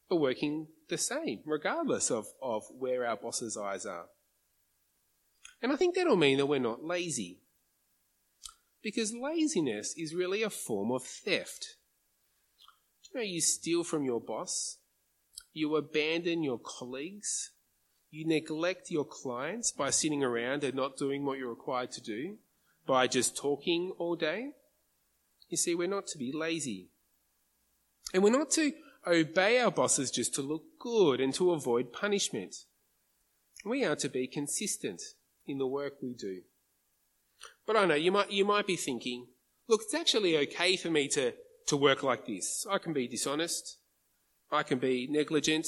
but 0.09 0.17
working 0.17 0.67
the 0.89 0.99
same, 0.99 1.41
regardless 1.47 2.11
of, 2.11 2.27
of 2.43 2.65
where 2.77 3.07
our 3.07 3.17
boss's 3.17 3.57
eyes 3.57 3.87
are. 3.87 4.07
And 5.63 5.73
I 5.73 5.77
think 5.77 5.95
that'll 5.95 6.17
mean 6.17 6.39
that 6.39 6.47
we're 6.47 6.59
not 6.59 6.85
lazy. 6.85 7.41
Because 8.83 9.15
laziness 9.15 9.95
is 9.97 10.15
really 10.15 10.43
a 10.43 10.51
form 10.51 10.91
of 10.91 11.05
theft. 11.05 11.77
Do 13.03 13.11
you 13.13 13.21
know 13.21 13.31
you 13.33 13.41
steal 13.41 13.85
from 13.85 14.05
your 14.05 14.21
boss? 14.21 14.79
You 15.53 15.77
abandon 15.77 16.43
your 16.43 16.59
colleagues? 16.59 17.51
You 18.11 18.27
neglect 18.27 18.91
your 18.91 19.05
clients 19.05 19.73
by 19.73 19.91
sitting 19.91 20.23
around 20.23 20.65
and 20.65 20.75
not 20.75 20.97
doing 20.97 21.25
what 21.25 21.39
you're 21.39 21.49
required 21.49 21.93
to 21.93 22.01
do? 22.03 22.37
By 22.87 23.07
just 23.07 23.37
talking 23.37 23.93
all 23.99 24.17
day? 24.17 24.51
You 25.49 25.57
see, 25.57 25.75
we're 25.75 25.89
not 25.89 26.07
to 26.09 26.19
be 26.19 26.33
lazy. 26.33 26.89
And 28.13 28.23
we're 28.23 28.31
not 28.31 28.51
to 28.53 28.73
obey 29.07 29.61
our 29.61 29.71
bosses 29.71 30.11
just 30.11 30.35
to 30.35 30.43
look 30.43 30.65
good 30.79 31.21
and 31.21 31.33
to 31.35 31.53
avoid 31.53 31.93
punishment. 31.93 32.57
We 33.65 33.85
are 33.85 33.97
to 33.97 34.09
be 34.09 34.27
consistent 34.27 35.03
in 35.47 35.59
the 35.59 35.67
work 35.67 35.95
we 36.03 36.15
do. 36.15 36.43
But 37.67 37.77
I 37.77 37.85
know 37.85 37.95
you 37.95 38.13
might, 38.13 38.31
you 38.31 38.45
might 38.45 38.67
be 38.67 38.77
thinking, 38.77 39.27
look, 39.69 39.83
it's 39.85 39.95
actually 39.95 40.37
okay 40.39 40.77
for 40.77 40.91
me 40.91 41.09
to, 41.09 41.33
to 41.69 41.77
work 41.77 42.03
like 42.03 42.27
this. 42.27 42.67
I 42.71 42.79
can 42.79 42.93
be 42.93 43.07
dishonest. 43.07 43.79
I 44.51 44.63
can 44.63 44.79
be 44.79 45.09
negligent, 45.11 45.67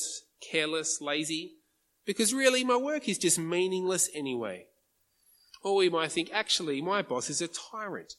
careless, 0.51 1.01
lazy, 1.01 1.55
because 2.05 2.35
really 2.35 2.65
my 2.65 2.77
work 2.77 3.09
is 3.09 3.17
just 3.17 3.39
meaningless 3.39 4.11
anyway. 4.15 4.67
Or 5.63 5.77
we 5.77 5.89
might 5.89 6.13
think, 6.13 6.29
actually, 6.33 6.83
my 6.83 7.01
boss 7.01 7.31
is 7.31 7.41
a 7.41 7.49
tyrant. 7.49 8.13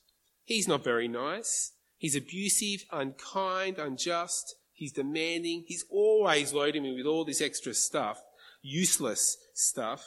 He's 0.44 0.68
not 0.68 0.84
very 0.84 1.08
nice. 1.08 1.74
He's 1.98 2.16
abusive, 2.16 2.86
unkind, 2.92 3.78
unjust. 3.78 4.56
He's 4.74 4.92
demanding. 4.92 5.66
He's 5.68 5.86
always 5.90 6.54
loading 6.54 6.84
me 6.84 6.96
with 6.96 7.06
all 7.06 7.24
this 7.24 7.42
extra 7.42 7.76
stuff, 7.76 8.20
useless 8.64 9.38
stuff. 9.54 10.04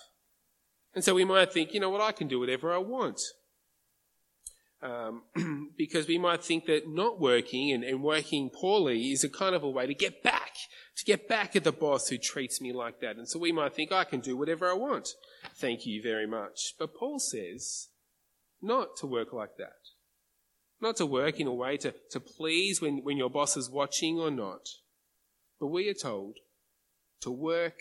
And 0.94 1.04
so 1.04 1.14
we 1.14 1.24
might 1.24 1.52
think, 1.52 1.72
you 1.72 1.78
know 1.78 1.90
what, 1.90 2.00
I 2.00 2.10
can 2.10 2.26
do 2.26 2.40
whatever 2.40 2.72
I 2.72 2.78
want. 2.78 3.20
Um, 4.80 5.22
because 5.76 6.06
we 6.06 6.18
might 6.18 6.44
think 6.44 6.66
that 6.66 6.88
not 6.88 7.20
working 7.20 7.72
and, 7.72 7.82
and 7.82 8.00
working 8.00 8.48
poorly 8.48 9.10
is 9.10 9.24
a 9.24 9.28
kind 9.28 9.56
of 9.56 9.64
a 9.64 9.68
way 9.68 9.86
to 9.86 9.94
get 9.94 10.22
back, 10.22 10.52
to 10.96 11.04
get 11.04 11.28
back 11.28 11.56
at 11.56 11.64
the 11.64 11.72
boss 11.72 12.08
who 12.08 12.16
treats 12.16 12.60
me 12.60 12.72
like 12.72 13.00
that. 13.00 13.16
And 13.16 13.28
so 13.28 13.40
we 13.40 13.50
might 13.50 13.74
think, 13.74 13.90
I 13.90 14.04
can 14.04 14.20
do 14.20 14.36
whatever 14.36 14.70
I 14.70 14.74
want. 14.74 15.08
thank 15.56 15.84
you 15.84 16.00
very 16.00 16.28
much. 16.28 16.74
But 16.78 16.94
Paul 16.94 17.18
says 17.18 17.88
not 18.62 18.96
to 18.98 19.06
work 19.06 19.32
like 19.32 19.56
that. 19.58 19.78
Not 20.80 20.96
to 20.96 21.06
work 21.06 21.40
in 21.40 21.46
a 21.46 21.54
way 21.54 21.76
to, 21.78 21.94
to 22.10 22.20
please 22.20 22.80
when, 22.80 22.98
when 22.98 23.16
your 23.16 23.30
boss 23.30 23.56
is 23.56 23.68
watching 23.68 24.18
or 24.18 24.30
not. 24.30 24.68
But 25.58 25.68
we 25.68 25.88
are 25.88 25.94
told 25.94 26.36
to 27.20 27.30
work 27.30 27.78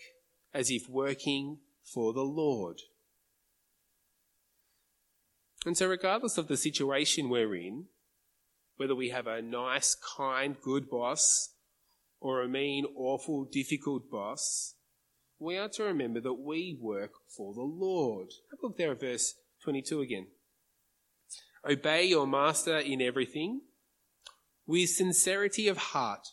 as 0.53 0.71
if 0.71 0.89
working 0.89 1.59
for 1.83 2.13
the 2.13 2.21
Lord. 2.21 2.81
And 5.67 5.77
so, 5.77 5.87
regardless 5.87 6.37
of 6.37 6.47
the 6.47 6.55
situation 6.55 7.27
we're 7.27 7.53
in, 7.53 7.87
whether 8.77 8.95
we 8.95 9.09
have 9.09 9.27
a 9.27 9.41
nice, 9.41 9.97
kind, 10.17 10.55
good 10.61 10.89
boss 10.89 11.55
or 12.21 12.41
a 12.41 12.47
mean, 12.47 12.85
awful, 12.95 13.43
difficult 13.43 14.09
boss, 14.09 14.75
we 15.39 15.57
are 15.57 15.67
to 15.73 15.83
remember 15.83 16.21
that 16.21 16.35
we 16.35 16.79
work 16.81 17.11
for 17.35 17.53
the 17.53 17.61
Lord. 17.63 18.27
Have 18.49 18.59
a 18.63 18.65
look 18.65 18.77
there 18.77 18.93
at 18.93 19.01
verse 19.01 19.33
22 19.65 19.99
again. 19.99 20.27
Obey 21.69 22.05
your 22.05 22.25
master 22.25 22.77
in 22.77 23.01
everything 23.01 23.59
with 24.65 24.89
sincerity 24.91 25.67
of 25.67 25.77
heart 25.77 26.29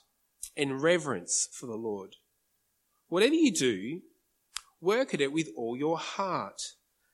and 0.57 0.81
reverence 0.81 1.49
for 1.53 1.67
the 1.67 1.75
Lord. 1.75 2.15
Whatever 3.09 3.35
you 3.35 3.53
do, 3.53 4.01
work 4.81 5.13
at 5.13 5.21
it 5.21 5.33
with 5.33 5.49
all 5.57 5.77
your 5.77 5.99
heart 5.99 6.63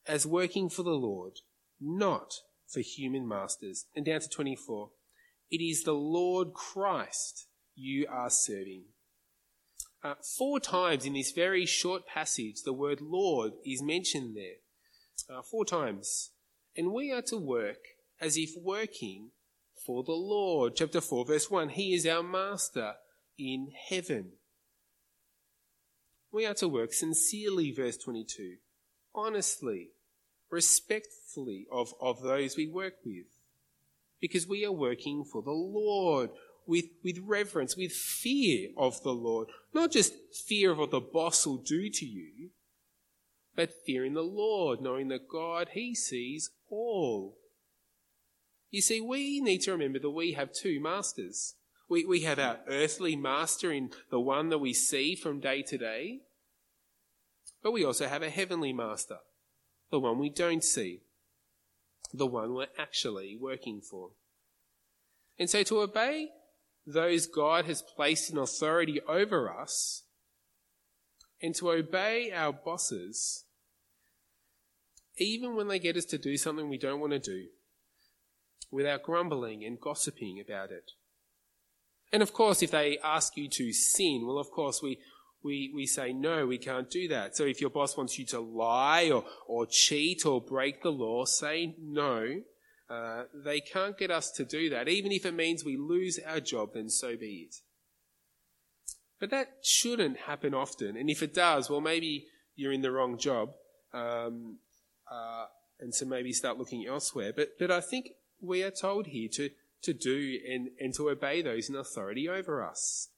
as 0.06 0.26
working 0.26 0.68
for 0.68 0.82
the 0.82 0.90
Lord, 0.90 1.38
not 1.80 2.34
for 2.66 2.80
human 2.80 3.26
masters. 3.26 3.86
And 3.94 4.04
down 4.04 4.20
to 4.20 4.28
24. 4.28 4.90
It 5.50 5.62
is 5.62 5.82
the 5.82 5.92
Lord 5.92 6.52
Christ 6.52 7.46
you 7.74 8.06
are 8.08 8.30
serving. 8.30 8.84
Uh, 10.02 10.14
four 10.38 10.60
times 10.60 11.04
in 11.04 11.14
this 11.14 11.32
very 11.32 11.66
short 11.66 12.06
passage, 12.06 12.62
the 12.64 12.72
word 12.72 13.00
Lord 13.00 13.52
is 13.66 13.82
mentioned 13.82 14.36
there. 14.36 15.36
Uh, 15.36 15.42
four 15.42 15.64
times. 15.64 16.30
And 16.76 16.92
we 16.92 17.12
are 17.12 17.22
to 17.22 17.36
work 17.36 17.78
as 18.20 18.36
if 18.36 18.50
working 18.56 19.30
for 19.84 20.04
the 20.04 20.12
Lord. 20.12 20.76
Chapter 20.76 21.00
4, 21.00 21.26
verse 21.26 21.50
1 21.50 21.70
He 21.70 21.94
is 21.94 22.06
our 22.06 22.22
master 22.22 22.94
in 23.38 23.72
heaven. 23.88 24.32
We 26.32 26.46
are 26.46 26.54
to 26.54 26.68
work 26.68 26.92
sincerely, 26.92 27.72
verse 27.72 27.96
22, 27.96 28.56
honestly, 29.14 29.90
respectfully 30.50 31.19
of, 31.70 31.94
of 32.00 32.22
those 32.22 32.56
we 32.56 32.66
work 32.66 32.94
with, 33.04 33.26
because 34.20 34.46
we 34.46 34.64
are 34.64 34.72
working 34.72 35.24
for 35.24 35.42
the 35.42 35.50
Lord 35.50 36.30
with, 36.66 36.86
with 37.02 37.18
reverence, 37.24 37.76
with 37.76 37.92
fear 37.92 38.70
of 38.76 39.02
the 39.02 39.12
Lord. 39.12 39.48
Not 39.74 39.90
just 39.90 40.14
fear 40.46 40.72
of 40.72 40.78
what 40.78 40.90
the 40.90 41.00
boss 41.00 41.46
will 41.46 41.56
do 41.56 41.88
to 41.90 42.06
you, 42.06 42.50
but 43.56 43.72
fear 43.84 44.04
in 44.04 44.14
the 44.14 44.22
Lord, 44.22 44.80
knowing 44.80 45.08
that 45.08 45.28
God, 45.28 45.70
He 45.72 45.94
sees 45.94 46.50
all. 46.70 47.36
You 48.70 48.80
see, 48.80 49.00
we 49.00 49.40
need 49.40 49.62
to 49.62 49.72
remember 49.72 49.98
that 49.98 50.10
we 50.10 50.32
have 50.32 50.52
two 50.52 50.80
masters. 50.80 51.54
We, 51.88 52.04
we 52.04 52.20
have 52.20 52.38
our 52.38 52.58
earthly 52.68 53.16
master 53.16 53.72
in 53.72 53.90
the 54.10 54.20
one 54.20 54.48
that 54.50 54.58
we 54.58 54.72
see 54.72 55.16
from 55.16 55.40
day 55.40 55.62
to 55.62 55.76
day, 55.76 56.20
but 57.62 57.72
we 57.72 57.84
also 57.84 58.06
have 58.06 58.22
a 58.22 58.30
heavenly 58.30 58.72
master, 58.72 59.18
the 59.90 59.98
one 59.98 60.18
we 60.18 60.30
don't 60.30 60.62
see, 60.62 61.00
the 62.12 62.26
one 62.26 62.54
we're 62.54 62.66
actually 62.78 63.36
working 63.40 63.80
for. 63.80 64.10
And 65.38 65.48
so 65.48 65.62
to 65.64 65.80
obey 65.80 66.30
those 66.86 67.26
God 67.26 67.66
has 67.66 67.82
placed 67.82 68.30
in 68.30 68.38
authority 68.38 69.00
over 69.08 69.50
us 69.52 70.02
and 71.42 71.54
to 71.56 71.70
obey 71.70 72.32
our 72.32 72.52
bosses, 72.52 73.44
even 75.16 75.56
when 75.56 75.68
they 75.68 75.78
get 75.78 75.96
us 75.96 76.04
to 76.06 76.18
do 76.18 76.36
something 76.36 76.68
we 76.68 76.78
don't 76.78 77.00
want 77.00 77.12
to 77.12 77.18
do, 77.18 77.46
without 78.70 79.02
grumbling 79.02 79.64
and 79.64 79.80
gossiping 79.80 80.40
about 80.40 80.70
it. 80.70 80.92
And 82.12 82.22
of 82.22 82.32
course, 82.32 82.62
if 82.62 82.70
they 82.70 82.98
ask 83.02 83.36
you 83.36 83.48
to 83.48 83.72
sin, 83.72 84.24
well, 84.26 84.38
of 84.38 84.50
course, 84.50 84.82
we, 84.82 84.98
we, 85.42 85.72
we 85.74 85.86
say, 85.86 86.12
no, 86.12 86.46
we 86.46 86.58
can't 86.58 86.90
do 86.90 87.08
that. 87.08 87.36
So 87.36 87.44
if 87.44 87.60
your 87.60 87.70
boss 87.70 87.96
wants 87.96 88.18
you 88.18 88.26
to 88.26 88.40
lie 88.40 89.10
or, 89.10 89.24
or 89.46 89.66
cheat 89.66 90.26
or 90.26 90.40
break 90.40 90.82
the 90.82 90.90
law, 90.90 91.24
say 91.24 91.74
no. 91.80 92.42
Uh, 92.88 93.24
they 93.44 93.60
can't 93.60 93.96
get 93.96 94.10
us 94.10 94.30
to 94.32 94.44
do 94.44 94.68
that. 94.70 94.88
Even 94.88 95.12
if 95.12 95.24
it 95.24 95.34
means 95.34 95.64
we 95.64 95.76
lose 95.76 96.18
our 96.26 96.40
job, 96.40 96.70
then 96.74 96.90
so 96.90 97.16
be 97.16 97.48
it. 97.48 97.56
But 99.20 99.30
that 99.30 99.48
shouldn't 99.62 100.18
happen 100.18 100.54
often. 100.54 100.96
And 100.96 101.08
if 101.08 101.22
it 101.22 101.34
does, 101.34 101.70
well, 101.70 101.80
maybe 101.80 102.26
you're 102.56 102.72
in 102.72 102.82
the 102.82 102.90
wrong 102.90 103.18
job. 103.18 103.50
Um, 103.92 104.58
uh, 105.10 105.46
and 105.78 105.94
so 105.94 106.04
maybe 106.04 106.32
start 106.32 106.58
looking 106.58 106.86
elsewhere. 106.86 107.32
But, 107.34 107.50
but 107.58 107.70
I 107.70 107.80
think 107.80 108.10
we 108.40 108.62
are 108.62 108.70
told 108.70 109.06
here 109.06 109.28
to, 109.34 109.50
to 109.82 109.92
do 109.94 110.38
and, 110.48 110.68
and 110.78 110.94
to 110.94 111.10
obey 111.10 111.42
those 111.42 111.68
in 111.68 111.76
authority 111.76 112.28
over 112.28 112.64
us. 112.64 113.08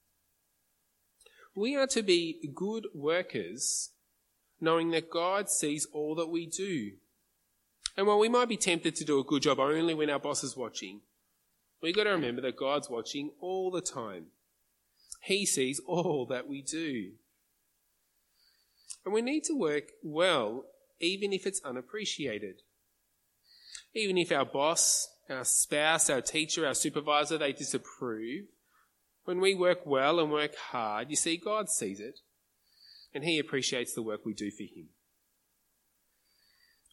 We 1.54 1.76
are 1.76 1.86
to 1.88 2.02
be 2.02 2.50
good 2.54 2.86
workers, 2.94 3.90
knowing 4.60 4.90
that 4.92 5.10
God 5.10 5.50
sees 5.50 5.86
all 5.92 6.14
that 6.14 6.30
we 6.30 6.46
do. 6.46 6.92
And 7.96 8.06
while 8.06 8.18
we 8.18 8.28
might 8.28 8.48
be 8.48 8.56
tempted 8.56 8.96
to 8.96 9.04
do 9.04 9.18
a 9.18 9.24
good 9.24 9.42
job 9.42 9.60
only 9.60 9.92
when 9.92 10.08
our 10.08 10.18
boss 10.18 10.42
is 10.42 10.56
watching, 10.56 11.00
we've 11.82 11.94
got 11.94 12.04
to 12.04 12.10
remember 12.10 12.40
that 12.42 12.56
God's 12.56 12.88
watching 12.88 13.32
all 13.40 13.70
the 13.70 13.82
time. 13.82 14.26
He 15.20 15.44
sees 15.44 15.80
all 15.86 16.26
that 16.30 16.48
we 16.48 16.62
do. 16.62 17.12
And 19.04 19.12
we 19.12 19.20
need 19.20 19.44
to 19.44 19.58
work 19.58 19.90
well, 20.02 20.64
even 21.00 21.32
if 21.32 21.46
it's 21.46 21.60
unappreciated. 21.64 22.62
Even 23.94 24.16
if 24.16 24.32
our 24.32 24.46
boss, 24.46 25.08
our 25.28 25.44
spouse, 25.44 26.08
our 26.08 26.22
teacher, 26.22 26.66
our 26.66 26.74
supervisor, 26.74 27.36
they 27.36 27.52
disapprove, 27.52 28.46
when 29.24 29.40
we 29.40 29.54
work 29.54 29.86
well 29.86 30.18
and 30.18 30.30
work 30.30 30.56
hard, 30.56 31.10
you 31.10 31.16
see, 31.16 31.36
God 31.36 31.68
sees 31.68 32.00
it, 32.00 32.20
and 33.14 33.24
He 33.24 33.38
appreciates 33.38 33.94
the 33.94 34.02
work 34.02 34.20
we 34.24 34.34
do 34.34 34.50
for 34.50 34.64
Him. 34.64 34.88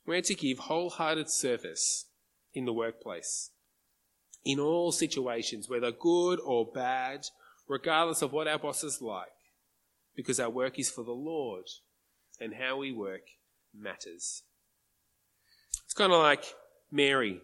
We're 0.05 0.21
to 0.21 0.35
give 0.35 0.59
wholehearted 0.59 1.29
service 1.29 2.05
in 2.53 2.65
the 2.65 2.73
workplace, 2.73 3.51
in 4.43 4.59
all 4.59 4.91
situations, 4.91 5.69
whether 5.69 5.91
good 5.91 6.39
or 6.43 6.65
bad, 6.71 7.21
regardless 7.67 8.21
of 8.21 8.31
what 8.31 8.47
our 8.47 8.59
boss 8.59 8.83
is 8.83 9.01
like, 9.01 9.27
because 10.15 10.39
our 10.39 10.49
work 10.49 10.79
is 10.79 10.89
for 10.89 11.03
the 11.03 11.11
Lord, 11.11 11.65
and 12.39 12.55
how 12.55 12.77
we 12.77 12.91
work 12.91 13.21
matters. 13.75 14.43
It's 15.85 15.93
kind 15.93 16.11
of 16.11 16.21
like 16.21 16.43
Mary. 16.91 17.41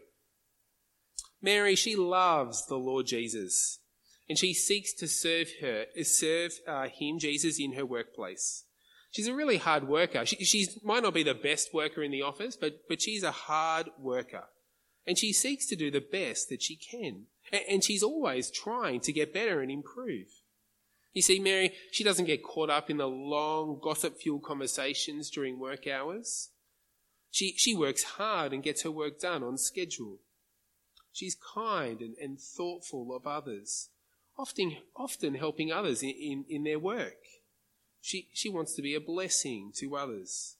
Mary, 1.42 1.76
she 1.76 1.96
loves 1.96 2.66
the 2.66 2.78
Lord 2.78 3.06
Jesus 3.06 3.80
and 4.28 4.38
she 4.38 4.54
seeks 4.54 4.94
to 4.94 5.08
serve 5.08 5.50
her, 5.62 5.86
serve 6.04 6.54
uh, 6.68 6.88
him, 6.88 7.20
Jesus, 7.20 7.60
in 7.60 7.74
her 7.74 7.86
workplace. 7.86 8.64
She's 9.12 9.28
a 9.28 9.36
really 9.36 9.58
hard 9.58 9.88
worker. 9.88 10.26
She 10.26 10.68
might 10.84 11.04
not 11.04 11.14
be 11.14 11.24
the 11.24 11.34
best 11.34 11.74
worker 11.74 12.04
in 12.04 12.12
the 12.12 12.24
office, 12.24 12.58
but, 12.58 12.82
but 12.90 13.02
she's 13.02 13.24
a 13.24 13.32
hard 13.32 13.90
worker. 13.98 14.46
And 15.08 15.18
she 15.18 15.32
seeks 15.32 15.68
to 15.68 15.76
do 15.76 15.92
the 15.92 16.02
best 16.02 16.50
that 16.50 16.64
she 16.64 16.76
can. 16.76 17.28
And, 17.52 17.62
and 17.70 17.84
she's 17.84 18.04
always 18.04 18.50
trying 18.50 19.00
to 19.02 19.14
get 19.14 19.34
better 19.34 19.62
and 19.62 19.72
improve. 19.72 20.28
You 21.14 21.22
see, 21.22 21.40
Mary, 21.40 21.72
she 21.92 22.04
doesn't 22.04 22.26
get 22.26 22.44
caught 22.44 22.70
up 22.70 22.90
in 22.90 22.98
the 22.98 23.08
long 23.08 23.80
gossip 23.82 24.18
fueled 24.18 24.44
conversations 24.44 25.30
during 25.30 25.60
work 25.60 25.88
hours. 25.88 26.50
She, 27.32 27.54
she 27.56 27.74
works 27.74 28.04
hard 28.04 28.52
and 28.52 28.64
gets 28.64 28.82
her 28.82 28.92
work 28.92 29.20
done 29.20 29.44
on 29.44 29.58
schedule. 29.58 30.18
She's 31.14 31.38
kind 31.54 32.02
and, 32.02 32.16
and 32.18 32.38
thoughtful 32.38 33.16
of 33.16 33.26
others 33.26 33.90
often, 34.38 34.78
often 34.96 35.36
helping 35.36 35.72
others 35.72 36.04
in, 36.04 36.10
in, 36.10 36.46
in 36.50 36.64
their 36.64 36.80
work. 36.80 37.18
She, 38.02 38.30
she 38.34 38.50
wants 38.50 38.76
to 38.76 38.82
be 38.82 38.94
a 38.94 39.02
blessing 39.02 39.72
to 39.78 39.96
others. 39.96 40.58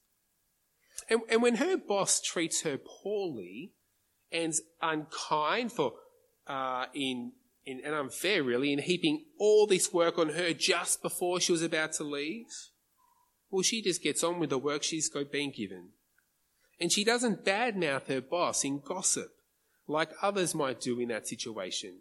And, 1.10 1.22
and 1.30 1.42
when 1.42 1.56
her 1.56 1.78
boss 1.78 2.22
treats 2.22 2.62
her 2.62 2.78
poorly 2.78 3.74
and 4.32 4.54
unkind 4.82 5.72
for, 5.72 5.94
uh, 6.48 6.86
in, 6.94 7.34
in, 7.66 7.82
and 7.86 7.94
unfair 7.94 8.44
really, 8.44 8.74
in 8.74 8.80
heaping 8.80 9.26
all 9.38 9.68
this 9.68 9.94
work 9.94 10.18
on 10.18 10.30
her 10.30 10.54
just 10.54 11.02
before 11.02 11.40
she 11.40 11.52
was 11.52 11.62
about 11.62 11.94
to 11.94 12.04
leave, 12.04 12.48
well, 13.52 13.62
she 13.62 13.82
just 13.82 14.02
gets 14.02 14.24
on 14.24 14.40
with 14.40 14.50
the 14.50 14.58
work 14.58 14.84
she's 14.84 15.10
been 15.10 15.52
given. 15.52 15.90
And 16.80 16.92
she 16.92 17.04
doesn't 17.04 17.46
badmouth 17.46 18.08
her 18.08 18.22
boss 18.22 18.64
in 18.66 18.82
gossip 18.84 19.32
like 19.88 20.10
others 20.22 20.56
might 20.56 20.82
do 20.82 21.00
in 21.00 21.10
that 21.10 21.28
situation. 21.28 22.00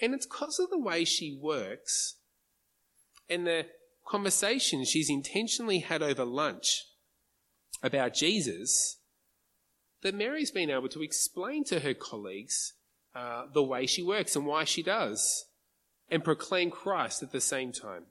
And 0.00 0.14
it's 0.14 0.26
because 0.26 0.58
of 0.58 0.70
the 0.70 0.78
way 0.78 1.04
she 1.04 1.38
works 1.40 2.16
and 3.28 3.46
the 3.46 3.66
conversation 4.06 4.84
she's 4.84 5.10
intentionally 5.10 5.80
had 5.80 6.02
over 6.02 6.24
lunch 6.24 6.84
about 7.82 8.14
Jesus 8.14 8.98
that 10.02 10.14
Mary's 10.14 10.50
been 10.50 10.70
able 10.70 10.88
to 10.88 11.02
explain 11.02 11.64
to 11.64 11.80
her 11.80 11.94
colleagues 11.94 12.74
uh, 13.14 13.44
the 13.52 13.62
way 13.62 13.86
she 13.86 14.02
works 14.02 14.36
and 14.36 14.46
why 14.46 14.64
she 14.64 14.82
does 14.82 15.46
and 16.10 16.24
proclaim 16.24 16.70
Christ 16.70 17.22
at 17.22 17.32
the 17.32 17.40
same 17.40 17.72
time. 17.72 18.04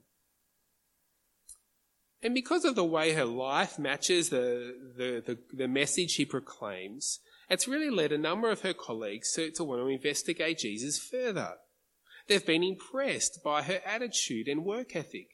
And 2.22 2.34
because 2.34 2.64
of 2.64 2.74
the 2.74 2.84
way 2.84 3.12
her 3.12 3.24
life 3.24 3.78
matches 3.78 4.30
the, 4.30 4.74
the, 4.96 5.22
the, 5.24 5.38
the 5.56 5.68
message 5.68 6.10
she 6.10 6.24
proclaims, 6.24 7.20
it's 7.48 7.68
really 7.68 7.90
led 7.90 8.12
a 8.12 8.18
number 8.18 8.50
of 8.50 8.60
her 8.62 8.74
colleagues 8.74 9.32
to, 9.34 9.50
to 9.52 9.64
want 9.64 9.80
to 9.80 9.86
investigate 9.86 10.58
Jesus 10.58 10.98
further. 10.98 11.54
They've 12.28 12.44
been 12.44 12.62
impressed 12.62 13.40
by 13.42 13.62
her 13.62 13.80
attitude 13.86 14.48
and 14.48 14.64
work 14.64 14.94
ethic 14.94 15.28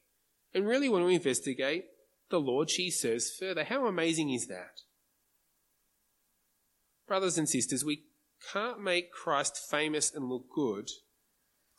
and 0.54 0.66
really 0.66 0.88
want 0.88 1.04
to 1.04 1.08
investigate 1.08 1.86
the 2.30 2.38
Lord 2.40 2.70
she 2.70 2.90
serves 2.90 3.30
further. 3.30 3.64
How 3.64 3.86
amazing 3.86 4.30
is 4.30 4.46
that? 4.46 4.82
Brothers 7.06 7.36
and 7.36 7.48
sisters, 7.48 7.84
we 7.84 8.04
can't 8.52 8.80
make 8.80 9.10
Christ 9.10 9.58
famous 9.70 10.14
and 10.14 10.28
look 10.28 10.46
good 10.54 10.88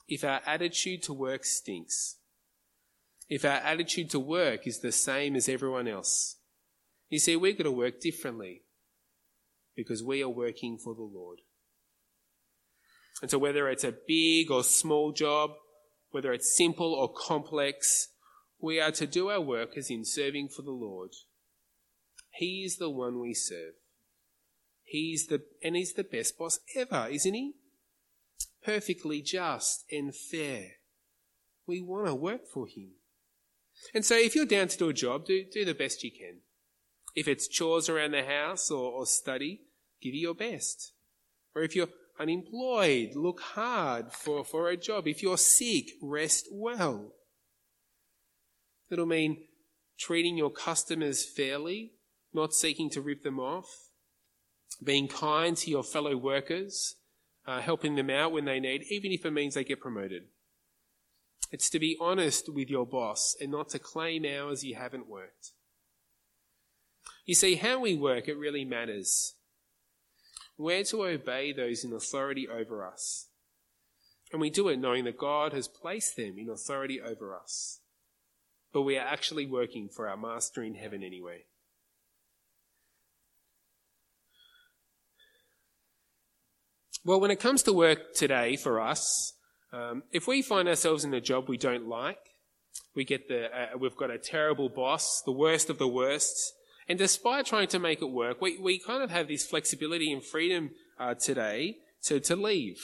if 0.07 0.23
our 0.23 0.41
attitude 0.45 1.01
to 1.03 1.13
work 1.13 1.45
stinks. 1.45 2.17
If 3.29 3.43
our 3.45 3.51
attitude 3.57 4.09
to 4.11 4.19
work 4.19 4.67
is 4.67 4.81
the 4.81 4.91
same 4.91 5.35
as 5.35 5.49
everyone 5.49 5.87
else. 5.87 6.35
You 7.09 7.19
see, 7.19 7.35
we've 7.35 7.57
got 7.57 7.63
to 7.63 7.71
work 7.71 7.99
differently 7.99 8.63
because 9.75 10.03
we 10.03 10.21
are 10.21 10.29
working 10.29 10.77
for 10.77 10.93
the 10.93 11.01
Lord. 11.01 11.39
And 13.21 13.31
so 13.31 13.37
whether 13.37 13.69
it's 13.69 13.83
a 13.83 13.95
big 14.07 14.51
or 14.51 14.63
small 14.63 15.11
job, 15.11 15.51
whether 16.11 16.33
it's 16.33 16.55
simple 16.55 16.93
or 16.93 17.13
complex, 17.13 18.09
we 18.61 18.79
are 18.79 18.91
to 18.91 19.07
do 19.07 19.29
our 19.29 19.41
work 19.41 19.77
as 19.77 19.89
in 19.89 20.05
serving 20.05 20.49
for 20.49 20.61
the 20.61 20.71
Lord. 20.71 21.11
He 22.31 22.63
is 22.65 22.77
the 22.77 22.89
one 22.89 23.19
we 23.19 23.33
serve. 23.33 23.73
He's 24.83 25.27
the, 25.27 25.41
and 25.63 25.75
he's 25.75 25.93
the 25.93 26.03
best 26.03 26.37
boss 26.37 26.59
ever, 26.75 27.07
isn't 27.09 27.33
he? 27.33 27.53
Perfectly 28.63 29.21
just 29.21 29.85
and 29.91 30.15
fair. 30.15 30.73
We 31.67 31.81
want 31.81 32.07
to 32.07 32.15
work 32.15 32.47
for 32.53 32.67
him. 32.67 32.91
And 33.93 34.05
so 34.05 34.15
if 34.15 34.35
you're 34.35 34.45
down 34.45 34.67
to 34.69 34.77
do 34.77 34.89
a 34.89 34.93
job, 34.93 35.25
do, 35.25 35.43
do 35.51 35.65
the 35.65 35.73
best 35.73 36.03
you 36.03 36.11
can. 36.11 36.39
If 37.15 37.27
it's 37.27 37.47
chores 37.47 37.89
around 37.89 38.11
the 38.11 38.23
house 38.23 38.69
or, 38.69 38.91
or 38.91 39.05
study, 39.05 39.61
give 40.01 40.13
it 40.13 40.17
your 40.17 40.35
best. 40.35 40.93
Or 41.55 41.63
if 41.63 41.75
you're 41.75 41.89
unemployed, 42.19 43.15
look 43.15 43.41
hard 43.41 44.11
for, 44.11 44.43
for 44.43 44.69
a 44.69 44.77
job. 44.77 45.07
If 45.07 45.21
you're 45.21 45.37
sick, 45.37 45.91
rest 46.01 46.47
well. 46.51 47.13
It'll 48.89 49.05
mean 49.05 49.45
treating 49.97 50.37
your 50.37 50.51
customers 50.51 51.25
fairly, 51.25 51.93
not 52.33 52.53
seeking 52.53 52.89
to 52.91 53.01
rip 53.01 53.23
them 53.23 53.39
off, 53.39 53.89
being 54.83 55.07
kind 55.07 55.55
to 55.57 55.71
your 55.71 55.83
fellow 55.83 56.17
workers, 56.17 56.95
uh, 57.47 57.61
helping 57.61 57.95
them 57.95 58.09
out 58.09 58.31
when 58.31 58.45
they 58.45 58.59
need, 58.59 58.83
even 58.89 59.11
if 59.11 59.25
it 59.25 59.31
means 59.31 59.53
they 59.55 59.63
get 59.63 59.79
promoted. 59.79 60.23
It's 61.51 61.69
to 61.69 61.79
be 61.79 61.97
honest 62.01 62.53
with 62.53 62.69
your 62.69 62.85
boss 62.85 63.35
and 63.39 63.51
not 63.51 63.69
to 63.69 63.79
claim 63.79 64.25
hours 64.25 64.63
you 64.63 64.75
haven't 64.75 65.07
worked. 65.07 65.51
You 67.25 67.35
see, 67.35 67.55
how 67.55 67.79
we 67.79 67.95
work, 67.95 68.27
it 68.27 68.37
really 68.37 68.65
matters. 68.65 69.33
We're 70.57 70.83
to 70.85 71.05
obey 71.05 71.51
those 71.51 71.83
in 71.83 71.91
authority 71.93 72.47
over 72.47 72.85
us. 72.85 73.27
And 74.31 74.41
we 74.41 74.49
do 74.49 74.69
it 74.69 74.77
knowing 74.77 75.05
that 75.05 75.17
God 75.17 75.53
has 75.53 75.67
placed 75.67 76.15
them 76.15 76.35
in 76.37 76.49
authority 76.49 76.99
over 77.01 77.35
us. 77.35 77.79
But 78.73 78.81
we 78.81 78.97
are 78.97 79.07
actually 79.07 79.45
working 79.45 79.89
for 79.89 80.07
our 80.07 80.17
Master 80.17 80.63
in 80.63 80.75
heaven 80.75 81.03
anyway. 81.03 81.45
Well, 87.05 87.21
when 87.21 87.31
it 87.31 87.39
comes 87.39 87.61
to 87.63 87.73
work 87.73 88.13
today 88.15 88.55
for 88.55 88.81
us, 88.81 89.33
um, 89.71 90.03
if 90.11 90.27
we 90.27 90.41
find 90.41 90.67
ourselves 90.67 91.05
in 91.05 91.13
a 91.13 91.21
job 91.21 91.47
we 91.47 91.57
don't 91.57 91.87
like, 91.87 92.17
we 92.95 93.05
get 93.05 93.27
the, 93.27 93.45
uh, 93.45 93.77
we've 93.77 93.95
got 93.95 94.09
a 94.09 94.17
terrible 94.17 94.69
boss, 94.69 95.21
the 95.23 95.31
worst 95.31 95.69
of 95.69 95.77
the 95.77 95.87
worst, 95.87 96.53
and 96.87 96.97
despite 96.99 97.45
trying 97.45 97.67
to 97.69 97.79
make 97.79 98.01
it 98.01 98.11
work, 98.11 98.41
we, 98.41 98.57
we 98.57 98.79
kind 98.79 99.03
of 99.03 99.11
have 99.11 99.27
this 99.27 99.45
flexibility 99.45 100.11
and 100.11 100.23
freedom 100.23 100.71
uh, 100.99 101.13
today 101.15 101.77
to, 102.03 102.19
to 102.21 102.35
leave. 102.35 102.81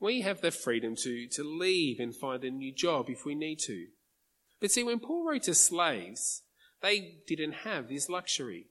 We 0.00 0.22
have 0.22 0.40
the 0.40 0.50
freedom 0.50 0.94
to, 0.96 1.26
to 1.28 1.42
leave 1.42 2.00
and 2.00 2.14
find 2.14 2.44
a 2.44 2.50
new 2.50 2.74
job 2.74 3.08
if 3.08 3.24
we 3.24 3.34
need 3.34 3.58
to. 3.60 3.86
But 4.60 4.70
see, 4.70 4.84
when 4.84 5.00
Paul 5.00 5.26
wrote 5.26 5.44
to 5.44 5.54
slaves, 5.54 6.42
they 6.82 7.18
didn't 7.26 7.52
have 7.64 7.88
this 7.88 8.08
luxury. 8.08 8.68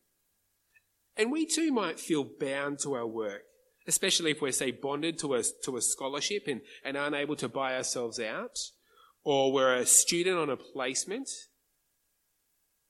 And 1.18 1.32
we 1.32 1.46
too 1.46 1.72
might 1.72 2.00
feel 2.00 2.28
bound 2.40 2.80
to 2.80 2.94
our 2.94 3.08
work 3.08 3.44
especially 3.88 4.32
if 4.32 4.42
we're, 4.42 4.52
say, 4.52 4.72
bonded 4.72 5.18
to 5.20 5.36
a, 5.36 5.44
to 5.64 5.78
a 5.78 5.82
scholarship 5.82 6.44
and, 6.48 6.62
and 6.84 6.98
unable 6.98 7.36
to 7.36 7.50
buy 7.50 7.76
ourselves 7.76 8.20
out, 8.20 8.58
or 9.24 9.52
we're 9.52 9.76
a 9.76 9.86
student 9.86 10.38
on 10.38 10.50
a 10.50 10.58
placement, 10.58 11.30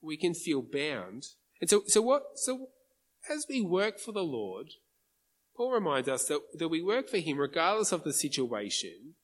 we 0.05 0.17
can 0.17 0.33
feel 0.33 0.61
bound. 0.61 1.27
And 1.61 1.69
so, 1.69 1.83
so 1.87 2.01
what, 2.01 2.23
so 2.35 2.69
as 3.29 3.45
we 3.49 3.61
work 3.61 3.99
for 3.99 4.11
the 4.11 4.23
Lord, 4.23 4.67
Paul 5.55 5.71
reminds 5.71 6.09
us 6.09 6.25
that, 6.25 6.41
that 6.59 6.69
we 6.69 6.81
work 6.81 7.09
for 7.09 7.17
Him 7.17 7.37
regardless 7.37 7.91
of 7.91 8.03
the 8.03 8.13
situation, 8.13 9.15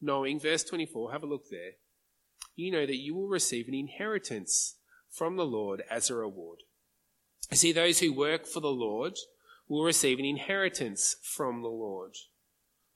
knowing, 0.00 0.40
verse 0.40 0.64
24, 0.64 1.12
have 1.12 1.22
a 1.22 1.26
look 1.26 1.44
there, 1.50 1.72
you 2.54 2.72
know 2.72 2.86
that 2.86 2.96
you 2.96 3.14
will 3.14 3.28
receive 3.28 3.68
an 3.68 3.74
inheritance 3.74 4.76
from 5.10 5.36
the 5.36 5.46
Lord 5.46 5.82
as 5.90 6.10
a 6.10 6.14
reward. 6.14 6.60
See, 7.52 7.72
those 7.72 8.00
who 8.00 8.12
work 8.12 8.46
for 8.46 8.60
the 8.60 8.68
Lord, 8.68 9.14
will 9.68 9.84
receive 9.84 10.18
an 10.18 10.24
inheritance 10.24 11.16
from 11.22 11.62
the 11.62 11.68
Lord. 11.68 12.14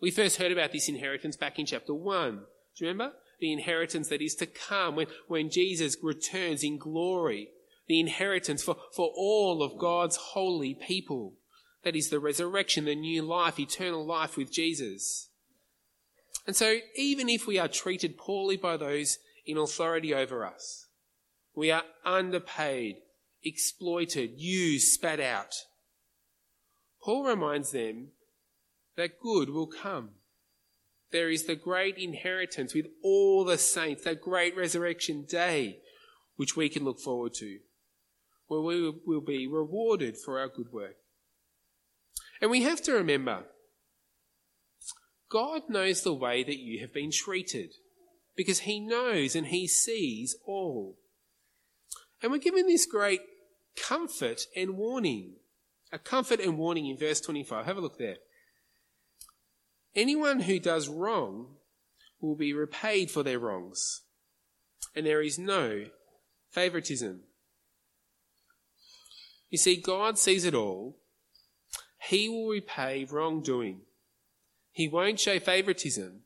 We 0.00 0.10
first 0.10 0.36
heard 0.36 0.52
about 0.52 0.72
this 0.72 0.88
inheritance 0.88 1.36
back 1.36 1.58
in 1.58 1.66
chapter 1.66 1.92
1. 1.92 2.36
Do 2.36 2.84
you 2.84 2.88
remember? 2.88 3.14
The 3.40 3.53
inheritance 3.53 4.09
that 4.09 4.22
is 4.22 4.35
to 4.37 4.46
come 4.46 4.96
when, 4.96 5.07
when 5.26 5.50
Jesus 5.50 5.96
returns 6.03 6.62
in 6.62 6.79
glory. 6.79 7.48
The 7.88 8.00
inheritance 8.00 8.62
for, 8.62 8.76
for 8.94 9.11
all 9.16 9.62
of 9.62 9.79
God's 9.79 10.16
holy 10.16 10.74
people. 10.74 11.35
That 11.83 11.96
is 11.96 12.11
the 12.11 12.20
resurrection, 12.20 12.85
the 12.85 12.94
new 12.94 13.22
life, 13.22 13.59
eternal 13.59 14.07
life 14.07 14.37
with 14.37 14.53
Jesus. 14.53 15.31
And 16.46 16.55
so, 16.55 16.79
even 16.96 17.29
if 17.29 17.46
we 17.46 17.59
are 17.59 17.68
treated 17.68 18.18
poorly 18.18 18.57
by 18.57 18.76
those 18.76 19.18
in 19.46 19.57
authority 19.57 20.14
over 20.14 20.44
us, 20.44 20.87
we 21.55 21.70
are 21.70 21.85
underpaid, 22.05 22.96
exploited, 23.42 24.33
used, 24.37 24.92
spat 24.92 25.20
out, 25.20 25.55
Paul 27.03 27.24
reminds 27.24 27.72
them 27.72 28.09
that 28.96 29.20
good 29.20 29.50
will 29.50 29.66
come. 29.66 30.11
There 31.12 31.30
is 31.30 31.44
the 31.44 31.56
great 31.56 31.96
inheritance 31.98 32.74
with 32.74 32.86
all 33.02 33.44
the 33.44 33.58
saints, 33.58 34.04
that 34.04 34.20
great 34.20 34.56
resurrection 34.56 35.24
day, 35.28 35.78
which 36.36 36.56
we 36.56 36.68
can 36.68 36.84
look 36.84 37.00
forward 37.00 37.34
to, 37.34 37.58
where 38.46 38.60
we 38.60 38.92
will 39.04 39.20
be 39.20 39.46
rewarded 39.46 40.16
for 40.16 40.38
our 40.38 40.48
good 40.48 40.72
work. 40.72 40.96
And 42.40 42.50
we 42.50 42.62
have 42.62 42.80
to 42.82 42.92
remember, 42.92 43.44
God 45.28 45.62
knows 45.68 46.02
the 46.02 46.14
way 46.14 46.42
that 46.42 46.58
you 46.58 46.80
have 46.80 46.94
been 46.94 47.10
treated, 47.10 47.72
because 48.36 48.60
He 48.60 48.80
knows 48.80 49.34
and 49.34 49.48
He 49.48 49.66
sees 49.66 50.36
all. 50.46 50.96
And 52.22 52.30
we're 52.30 52.38
given 52.38 52.66
this 52.66 52.86
great 52.86 53.20
comfort 53.76 54.42
and 54.56 54.76
warning 54.76 55.34
a 55.92 55.98
comfort 55.98 56.40
and 56.40 56.56
warning 56.56 56.86
in 56.86 56.96
verse 56.96 57.20
25. 57.20 57.66
Have 57.66 57.76
a 57.76 57.80
look 57.80 57.98
there. 57.98 58.16
Anyone 59.94 60.40
who 60.40 60.59
does 60.59 60.88
wrong 60.88 61.57
will 62.20 62.37
be 62.37 62.53
repaid 62.53 63.11
for 63.11 63.22
their 63.22 63.38
wrongs, 63.38 64.03
and 64.94 65.05
there 65.05 65.22
is 65.22 65.38
no 65.38 65.87
favoritism. 66.50 67.22
You 69.48 69.59
see, 69.59 69.81
God 69.81 70.18
sees 70.18 70.44
it 70.44 70.55
all. 70.55 70.98
He 72.09 72.29
will 72.29 72.48
repay 72.48 73.05
wrongdoing. 73.05 73.81
He 74.70 74.88
won't 74.88 75.18
show 75.18 75.38
favoritism. 75.38 76.20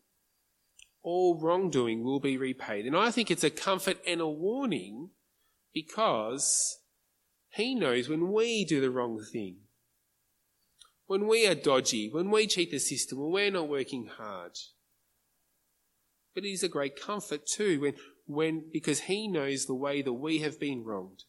All 1.02 1.38
wrongdoing 1.40 2.04
will 2.04 2.20
be 2.20 2.36
repaid. 2.36 2.86
And 2.86 2.96
I 2.96 3.10
think 3.10 3.30
it's 3.30 3.44
a 3.44 3.50
comfort 3.50 3.98
and 4.06 4.20
a 4.20 4.28
warning 4.28 5.10
because 5.72 6.78
he 7.48 7.74
knows 7.74 8.08
when 8.08 8.32
we 8.32 8.64
do 8.64 8.80
the 8.80 8.90
wrong 8.90 9.22
thing. 9.32 9.56
When 11.06 11.26
we 11.26 11.46
are 11.46 11.54
dodgy, 11.54 12.08
when 12.10 12.30
we 12.30 12.46
cheat 12.46 12.70
the 12.70 12.78
system, 12.78 13.18
when 13.20 13.30
we're 13.30 13.50
not 13.50 13.68
working 13.68 14.06
hard. 14.06 14.52
But 16.34 16.44
it 16.44 16.50
is 16.50 16.62
a 16.62 16.68
great 16.68 17.00
comfort 17.00 17.46
too 17.46 17.80
when, 17.80 17.94
when, 18.26 18.64
because 18.72 19.00
he 19.00 19.28
knows 19.28 19.66
the 19.66 19.74
way 19.74 20.02
that 20.02 20.12
we 20.14 20.38
have 20.38 20.58
been 20.58 20.82
wronged, 20.82 21.24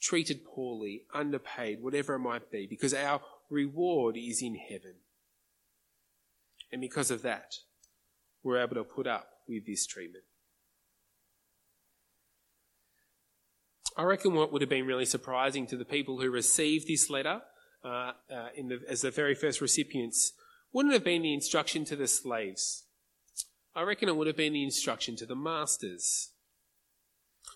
treated 0.00 0.44
poorly, 0.44 1.04
underpaid, 1.14 1.82
whatever 1.82 2.14
it 2.14 2.20
might 2.20 2.50
be, 2.50 2.66
because 2.68 2.94
our 2.94 3.20
reward 3.50 4.16
is 4.16 4.42
in 4.42 4.56
heaven. 4.56 4.96
And 6.70 6.80
because 6.80 7.10
of 7.10 7.22
that, 7.22 7.54
we're 8.42 8.62
able 8.62 8.74
to 8.74 8.84
put 8.84 9.06
up 9.06 9.28
with 9.48 9.66
this 9.66 9.86
treatment. 9.86 10.24
I 13.96 14.02
reckon 14.02 14.34
what 14.34 14.52
would 14.52 14.60
have 14.60 14.68
been 14.68 14.86
really 14.86 15.06
surprising 15.06 15.66
to 15.68 15.76
the 15.76 15.84
people 15.84 16.20
who 16.20 16.30
received 16.30 16.86
this 16.86 17.08
letter 17.08 17.40
uh, 17.86 18.12
uh, 18.32 18.48
the, 18.56 18.80
as 18.88 19.02
the 19.02 19.10
very 19.10 19.34
first 19.34 19.60
recipients 19.60 20.32
wouldn't 20.72 20.92
have 20.92 21.04
been 21.04 21.22
the 21.22 21.34
instruction 21.34 21.84
to 21.84 21.96
the 21.96 22.08
slaves. 22.08 22.84
I 23.74 23.82
reckon 23.82 24.08
it 24.08 24.16
would 24.16 24.26
have 24.26 24.36
been 24.36 24.54
the 24.54 24.64
instruction 24.64 25.14
to 25.16 25.26
the 25.26 25.36
masters. 25.36 26.30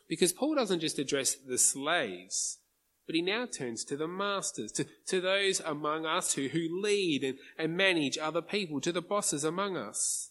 Because 0.09 0.33
Paul 0.33 0.55
doesn't 0.55 0.81
just 0.81 0.99
address 0.99 1.35
the 1.35 1.59
slaves, 1.59 2.59
but 3.07 3.15
he 3.15 3.23
now 3.23 3.47
turns 3.47 3.85
to 3.85 3.97
the 3.97 4.07
masters, 4.07 4.71
to, 4.73 4.87
to 5.07 5.21
those 5.21 5.61
among 5.61 6.07
us 6.07 6.35
who, 6.35 6.49
who 6.49 6.81
lead 6.81 7.25
and, 7.25 7.39
and 7.59 7.77
manage 7.77 8.17
other 8.19 8.43
people, 8.43 8.81
to 8.83 8.93
the 8.93 9.03
bosses 9.03 9.43
among 9.43 9.77
us. 9.77 10.31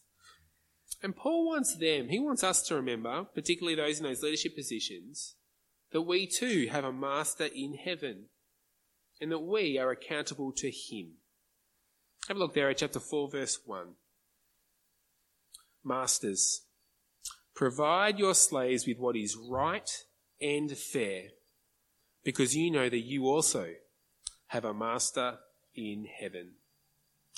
And 1.01 1.15
Paul 1.15 1.47
wants 1.47 1.75
them, 1.75 2.09
he 2.09 2.19
wants 2.19 2.43
us 2.43 2.61
to 2.63 2.75
remember, 2.75 3.25
particularly 3.35 3.75
those 3.75 3.99
in 3.99 4.05
those 4.05 4.23
leadership 4.23 4.55
positions, 4.55 5.35
that 5.91 6.01
we 6.01 6.27
too 6.27 6.67
have 6.71 6.83
a 6.85 6.93
master 6.93 7.45
in 7.45 7.73
heaven 7.73 8.25
and 9.21 9.31
that 9.31 9.39
we 9.39 9.77
are 9.77 9.91
accountable 9.91 10.51
to 10.53 10.69
him. 10.69 11.13
Have 12.27 12.37
a 12.37 12.39
look 12.39 12.53
there 12.53 12.69
at 12.69 12.77
chapter 12.77 12.99
4, 12.99 13.29
verse 13.29 13.59
1. 13.65 13.87
Masters, 15.83 16.61
provide 17.55 18.19
your 18.19 18.35
slaves 18.35 18.85
with 18.85 18.99
what 18.99 19.15
is 19.15 19.35
right 19.35 19.89
and 20.41 20.71
fair, 20.77 21.29
because 22.23 22.55
you 22.55 22.71
know 22.71 22.89
that 22.89 22.99
you 22.99 23.25
also 23.25 23.73
have 24.47 24.65
a 24.65 24.73
master 24.73 25.39
in 25.75 26.05
heaven. 26.19 26.51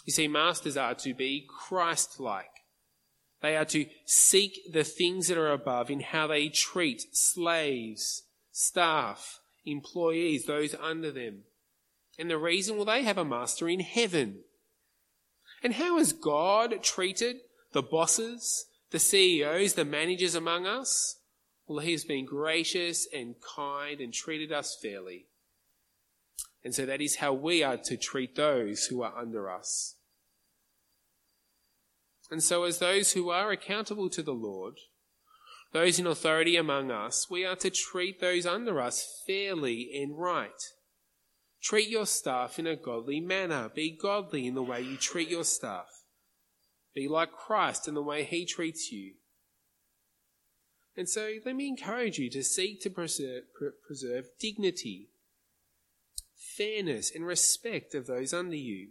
You 0.06 0.14
see, 0.14 0.28
masters 0.28 0.78
are 0.78 0.96
to 0.96 1.14
be 1.14 1.48
Christ 1.48 2.20
like. 2.20 2.50
They 3.42 3.56
are 3.58 3.66
to 3.66 3.86
seek 4.06 4.60
the 4.72 4.84
things 4.84 5.28
that 5.28 5.38
are 5.38 5.52
above 5.52 5.90
in 5.90 6.00
how 6.02 6.28
they 6.28 6.50
treat 6.50 7.04
slaves, 7.12 8.24
staff, 8.52 9.40
employees, 9.66 10.46
those 10.46 10.76
under 10.76 11.12
them. 11.12 11.44
And 12.20 12.30
the 12.30 12.38
reason, 12.38 12.76
well, 12.76 12.86
they 12.86 13.04
have 13.04 13.18
a 13.18 13.26
master 13.26 13.68
in 13.68 13.80
heaven. 13.80 14.42
And 15.64 15.74
how 15.74 15.98
has 15.98 16.14
God 16.14 16.84
treated 16.84 17.38
the 17.72 17.82
bosses, 17.82 18.66
the 18.92 19.00
CEOs, 19.00 19.74
the 19.74 19.86
managers 19.86 20.36
among 20.36 20.66
us? 20.66 21.18
Well, 21.68 21.80
He 21.80 21.92
has 21.92 22.04
been 22.04 22.26
gracious 22.26 23.08
and 23.14 23.36
kind 23.56 24.02
and 24.02 24.14
treated 24.14 24.52
us 24.52 24.78
fairly. 24.82 25.28
And 26.64 26.76
so 26.76 26.86
that 26.86 27.02
is 27.02 27.18
how 27.18 27.34
we 27.34 27.64
are 27.64 27.78
to 27.78 27.98
treat 27.98 28.36
those 28.36 28.86
who 28.86 29.02
are 29.02 29.18
under 29.18 29.50
us. 29.50 29.96
And 32.30 32.42
so, 32.42 32.64
as 32.64 32.80
those 32.80 33.12
who 33.12 33.30
are 33.30 33.52
accountable 33.52 34.10
to 34.12 34.24
the 34.24 34.34
Lord, 34.34 34.76
those 35.74 36.00
in 36.00 36.08
authority 36.08 36.56
among 36.56 36.92
us, 36.92 37.30
we 37.30 37.46
are 37.46 37.56
to 37.58 37.70
treat 37.70 38.22
those 38.22 38.46
under 38.46 38.80
us 38.80 39.24
fairly 39.26 39.92
and 40.02 40.18
right. 40.18 40.50
Treat 41.62 41.90
your 41.90 42.06
staff 42.06 42.58
in 42.58 42.66
a 42.66 42.76
godly 42.76 43.20
manner. 43.20 43.70
Be 43.74 43.92
godly 43.92 44.48
in 44.48 44.56
the 44.56 44.64
way 44.64 44.82
you 44.82 44.98
treat 44.98 45.30
your 45.30 45.44
staff. 45.44 46.04
Be 46.94 47.08
like 47.08 47.32
Christ 47.32 47.88
in 47.88 47.94
the 47.94 48.02
way 48.02 48.24
he 48.24 48.46
treats 48.46 48.92
you. 48.92 49.14
And 50.98 51.08
so 51.08 51.36
let 51.46 51.56
me 51.56 51.68
encourage 51.68 52.18
you 52.18 52.30
to 52.32 52.44
seek 52.44 52.82
to 52.82 52.90
preserve, 52.90 53.44
preserve 53.86 54.26
dignity, 54.40 55.10
fairness, 56.36 57.12
and 57.14 57.26
respect 57.26 57.96
of 57.96 58.08
those 58.08 58.34
under 58.34 58.58
you. 58.58 58.90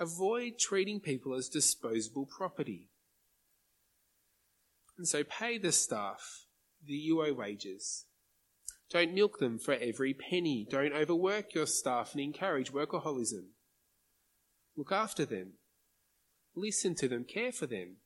Avoid 0.00 0.58
treating 0.58 1.00
people 1.00 1.34
as 1.34 1.48
disposable 1.48 2.26
property. 2.26 2.88
And 4.96 5.06
so 5.06 5.22
pay 5.22 5.58
the 5.58 5.72
staff 5.72 6.46
the 6.84 7.10
owe 7.12 7.34
wages. 7.34 8.06
Don't 8.90 9.14
milk 9.14 9.38
them 9.38 9.58
for 9.58 9.74
every 9.74 10.14
penny. 10.14 10.66
Don't 10.68 10.92
overwork 10.92 11.54
your 11.54 11.66
staff 11.66 12.12
and 12.12 12.20
encourage 12.22 12.72
workaholism. 12.72 13.48
Look 14.76 14.92
after 14.92 15.24
them. 15.24 15.54
Listen 16.54 16.94
to 16.96 17.08
them. 17.08 17.24
Care 17.24 17.52
for 17.52 17.66
them. 17.66 17.96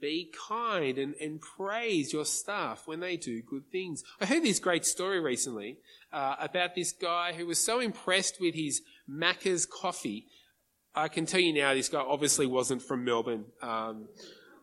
Be 0.00 0.32
kind 0.48 0.98
and, 0.98 1.14
and 1.20 1.40
praise 1.40 2.12
your 2.12 2.24
staff 2.24 2.86
when 2.86 3.00
they 3.00 3.16
do 3.16 3.42
good 3.42 3.64
things. 3.72 4.02
I 4.20 4.26
heard 4.26 4.44
this 4.44 4.60
great 4.60 4.86
story 4.86 5.20
recently 5.20 5.78
uh, 6.12 6.36
about 6.38 6.74
this 6.74 6.92
guy 6.92 7.32
who 7.32 7.46
was 7.46 7.58
so 7.58 7.80
impressed 7.80 8.40
with 8.40 8.54
his 8.54 8.82
Macca's 9.10 9.66
coffee 9.66 10.26
I 10.94 11.08
can 11.08 11.26
tell 11.26 11.40
you 11.40 11.52
now, 11.52 11.72
this 11.74 11.88
guy 11.88 12.00
obviously 12.00 12.46
wasn't 12.46 12.82
from 12.82 13.04
Melbourne. 13.04 13.44
Um, 13.62 14.08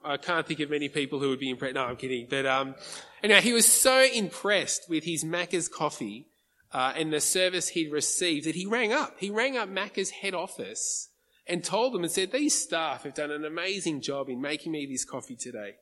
I 0.08 0.18
can't 0.18 0.48
think 0.48 0.60
of 0.60 0.70
many 0.70 0.90
people 0.90 1.20
who 1.20 1.30
would 1.30 1.40
be 1.40 1.50
impressed. 1.50 1.76
No, 1.76 1.84
I'm 1.84 1.98
kidding. 1.98 2.28
But 2.30 2.46
um, 2.46 2.76
anyhow, 3.22 3.42
he 3.42 3.54
was 3.54 3.68
so 3.68 4.04
impressed 4.04 4.90
with 4.90 5.04
his 5.04 5.24
Macca's 5.24 5.68
coffee 5.68 6.28
uh, 6.72 6.94
and 6.96 7.12
the 7.12 7.22
service 7.22 7.70
he'd 7.70 7.92
received 7.92 8.46
that 8.46 8.56
he 8.56 8.66
rang 8.66 8.94
up. 8.94 9.16
He 9.20 9.30
rang 9.30 9.58
up 9.58 9.70
Macca's 9.70 10.10
head 10.10 10.34
office 10.34 11.10
and 11.46 11.64
told 11.64 11.94
them 11.94 12.04
and 12.04 12.12
said, 12.12 12.32
"These 12.32 12.62
staff 12.62 13.04
have 13.04 13.14
done 13.14 13.32
an 13.32 13.46
amazing 13.46 14.02
job 14.02 14.30
in 14.30 14.42
making 14.42 14.72
me 14.72 14.86
this 14.86 15.06
coffee 15.06 15.36
today." 15.36 15.76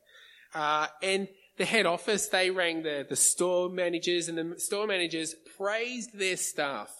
Uh, 0.54 0.88
and 1.02 1.28
the 1.56 1.64
head 1.64 1.86
office, 1.86 2.28
they 2.28 2.50
rang 2.50 2.82
the, 2.82 3.06
the 3.08 3.16
store 3.16 3.68
managers, 3.68 4.28
and 4.28 4.38
the 4.38 4.60
store 4.60 4.86
managers 4.86 5.34
praised 5.56 6.18
their 6.18 6.36
staff 6.36 6.90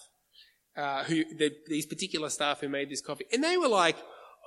uh, 0.76 1.04
who 1.04 1.24
the, 1.36 1.52
these 1.66 1.86
particular 1.86 2.28
staff 2.28 2.60
who 2.60 2.68
made 2.68 2.90
this 2.90 3.00
coffee, 3.00 3.24
and 3.32 3.42
they 3.42 3.56
were 3.56 3.68
like, 3.68 3.96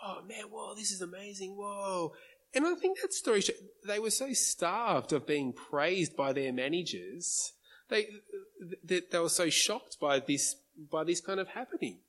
"Oh 0.04 0.22
man, 0.28 0.46
whoa, 0.52 0.76
this 0.76 0.92
is 0.92 1.02
amazing, 1.02 1.56
whoa!" 1.58 2.14
And 2.54 2.66
I 2.66 2.74
think 2.76 3.00
that 3.02 3.14
story 3.14 3.44
they 3.86 4.00
were 4.00 4.10
so 4.10 4.34
starved 4.34 5.14
of 5.14 5.28
being 5.28 5.54
praised 5.54 6.16
by 6.16 6.34
their 6.34 6.52
managers, 6.52 7.54
they 7.90 8.08
they, 8.84 9.02
they 9.12 9.20
were 9.20 9.30
so 9.30 9.50
shocked 9.50 9.98
by 10.00 10.20
this 10.20 10.56
by 10.92 11.04
this 11.04 11.22
kind 11.22 11.40
of 11.40 11.50
happening. 11.50 12.00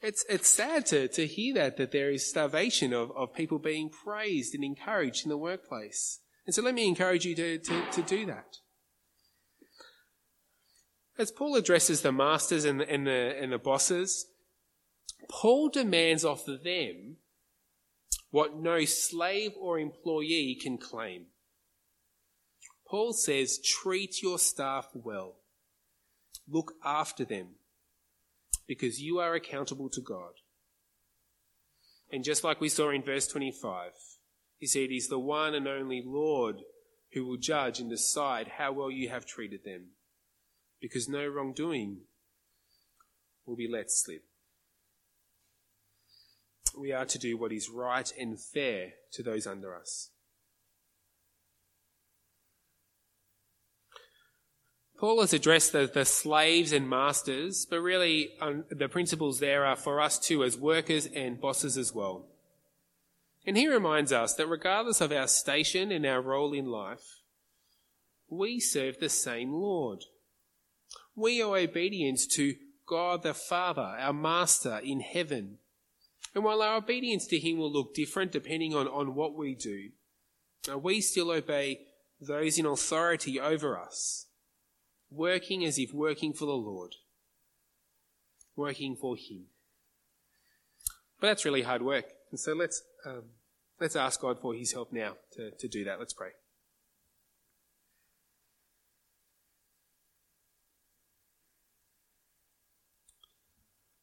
It's 0.00 0.24
it's 0.28 0.48
sad 0.48 0.86
to, 0.86 1.08
to 1.08 1.26
hear 1.26 1.54
that 1.54 1.76
that 1.76 1.92
there 1.92 2.10
is 2.10 2.28
starvation 2.28 2.92
of, 2.92 3.10
of 3.16 3.34
people 3.34 3.58
being 3.58 3.90
praised 3.90 4.54
and 4.54 4.64
encouraged 4.64 5.24
in 5.24 5.30
the 5.30 5.36
workplace. 5.36 6.20
And 6.46 6.54
so 6.54 6.62
let 6.62 6.74
me 6.74 6.88
encourage 6.88 7.24
you 7.24 7.34
to, 7.36 7.58
to, 7.58 7.82
to 7.92 8.02
do 8.02 8.26
that. 8.26 8.56
As 11.18 11.30
Paul 11.30 11.54
addresses 11.54 12.00
the 12.00 12.12
masters 12.12 12.64
and 12.64 12.80
the, 12.80 12.90
and 12.90 13.06
the, 13.06 13.36
and 13.38 13.52
the 13.52 13.58
bosses, 13.58 14.26
Paul 15.28 15.68
demands 15.68 16.24
of 16.24 16.44
them 16.46 17.18
what 18.30 18.56
no 18.56 18.84
slave 18.84 19.52
or 19.60 19.78
employee 19.78 20.56
can 20.60 20.78
claim. 20.78 21.26
Paul 22.88 23.12
says, 23.12 23.58
treat 23.58 24.22
your 24.22 24.38
staff 24.38 24.88
well. 24.94 25.36
Look 26.48 26.72
after 26.84 27.24
them 27.24 27.50
because 28.66 29.00
you 29.00 29.18
are 29.18 29.34
accountable 29.34 29.88
to 29.90 30.00
God. 30.00 30.32
And 32.12 32.24
just 32.24 32.42
like 32.42 32.60
we 32.60 32.68
saw 32.68 32.90
in 32.90 33.02
verse 33.02 33.28
25, 33.28 33.92
he 34.58 34.66
said, 34.66 34.90
He's 34.90 35.08
the 35.08 35.18
one 35.18 35.54
and 35.54 35.68
only 35.68 36.02
Lord 36.04 36.56
who 37.12 37.24
will 37.24 37.36
judge 37.36 37.80
and 37.80 37.88
decide 37.88 38.48
how 38.58 38.72
well 38.72 38.90
you 38.90 39.08
have 39.08 39.26
treated 39.26 39.64
them 39.64 39.90
because 40.80 41.08
no 41.08 41.26
wrongdoing 41.26 41.98
will 43.46 43.56
be 43.56 43.68
let 43.68 43.90
slip. 43.90 44.24
We 46.76 46.92
are 46.92 47.04
to 47.06 47.18
do 47.18 47.36
what 47.36 47.52
is 47.52 47.68
right 47.68 48.12
and 48.18 48.40
fair 48.40 48.92
to 49.12 49.22
those 49.22 49.46
under 49.46 49.74
us. 49.74 50.10
Paul 54.98 55.22
has 55.22 55.32
addressed 55.32 55.72
the, 55.72 55.90
the 55.92 56.04
slaves 56.04 56.72
and 56.72 56.88
masters, 56.88 57.66
but 57.68 57.80
really 57.80 58.32
um, 58.40 58.64
the 58.70 58.88
principles 58.88 59.40
there 59.40 59.64
are 59.64 59.76
for 59.76 60.00
us 60.00 60.18
too 60.18 60.44
as 60.44 60.58
workers 60.58 61.06
and 61.06 61.40
bosses 61.40 61.78
as 61.78 61.94
well. 61.94 62.26
And 63.46 63.56
he 63.56 63.66
reminds 63.66 64.12
us 64.12 64.34
that 64.34 64.46
regardless 64.46 65.00
of 65.00 65.10
our 65.10 65.26
station 65.26 65.90
and 65.90 66.04
our 66.04 66.20
role 66.20 66.52
in 66.52 66.66
life, 66.66 67.22
we 68.28 68.60
serve 68.60 69.00
the 69.00 69.08
same 69.08 69.54
Lord 69.54 70.04
we 71.20 71.42
owe 71.42 71.54
obedience 71.54 72.26
to 72.26 72.54
God 72.86 73.22
the 73.22 73.34
Father, 73.34 73.96
our 73.98 74.12
Master 74.12 74.80
in 74.82 75.00
heaven. 75.00 75.58
And 76.34 76.44
while 76.44 76.62
our 76.62 76.76
obedience 76.76 77.26
to 77.28 77.38
Him 77.38 77.58
will 77.58 77.72
look 77.72 77.94
different 77.94 78.32
depending 78.32 78.74
on, 78.74 78.86
on 78.86 79.14
what 79.14 79.36
we 79.36 79.54
do, 79.54 79.90
uh, 80.70 80.78
we 80.78 81.00
still 81.00 81.30
obey 81.30 81.80
those 82.20 82.58
in 82.58 82.66
authority 82.66 83.40
over 83.40 83.78
us, 83.78 84.26
working 85.10 85.64
as 85.64 85.78
if 85.78 85.92
working 85.92 86.32
for 86.32 86.44
the 86.44 86.52
Lord, 86.52 86.94
working 88.54 88.94
for 88.94 89.16
Him. 89.16 89.46
But 91.20 91.28
that's 91.28 91.44
really 91.44 91.62
hard 91.62 91.82
work. 91.82 92.06
And 92.30 92.38
so 92.38 92.52
let's, 92.52 92.82
um, 93.04 93.24
let's 93.80 93.96
ask 93.96 94.20
God 94.20 94.40
for 94.40 94.54
His 94.54 94.72
help 94.72 94.92
now 94.92 95.16
to, 95.32 95.50
to 95.50 95.68
do 95.68 95.84
that. 95.84 95.98
Let's 95.98 96.14
pray. 96.14 96.30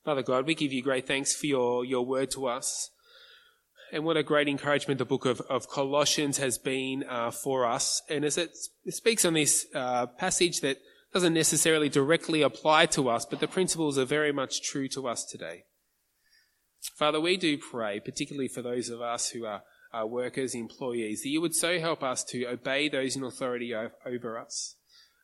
Father 0.07 0.23
God, 0.23 0.47
we 0.47 0.55
give 0.55 0.71
you 0.71 0.81
great 0.81 1.05
thanks 1.05 1.35
for 1.35 1.47
your, 1.47 1.83
your 1.83 2.05
word 2.05 2.31
to 2.31 2.47
us. 2.47 2.91
And 3.91 4.05
what 4.05 4.15
a 4.15 4.23
great 4.23 4.47
encouragement 4.47 4.99
the 4.99 5.05
book 5.05 5.25
of, 5.25 5.41
of 5.49 5.67
Colossians 5.67 6.37
has 6.37 6.57
been 6.57 7.03
uh, 7.09 7.29
for 7.29 7.65
us. 7.65 8.01
And 8.09 8.23
as 8.23 8.37
it, 8.37 8.51
speaks 8.87 9.25
on 9.25 9.33
this 9.33 9.67
uh, 9.75 10.05
passage 10.05 10.61
that 10.61 10.77
doesn't 11.13 11.33
necessarily 11.33 11.89
directly 11.89 12.41
apply 12.41 12.85
to 12.85 13.09
us, 13.09 13.25
but 13.25 13.41
the 13.41 13.49
principles 13.49 13.97
are 13.97 14.05
very 14.05 14.31
much 14.31 14.61
true 14.61 14.87
to 14.87 15.09
us 15.09 15.25
today. 15.25 15.65
Father, 16.95 17.19
we 17.19 17.35
do 17.35 17.57
pray, 17.57 17.99
particularly 17.99 18.47
for 18.47 18.61
those 18.61 18.87
of 18.87 19.01
us 19.01 19.31
who 19.31 19.43
are, 19.43 19.63
uh, 19.93 20.05
workers, 20.05 20.55
employees, 20.55 21.23
that 21.23 21.29
you 21.29 21.41
would 21.41 21.53
so 21.53 21.81
help 21.81 22.01
us 22.01 22.23
to 22.23 22.45
obey 22.45 22.87
those 22.87 23.17
in 23.17 23.25
authority 23.25 23.75
over 23.75 24.39
us. 24.39 24.75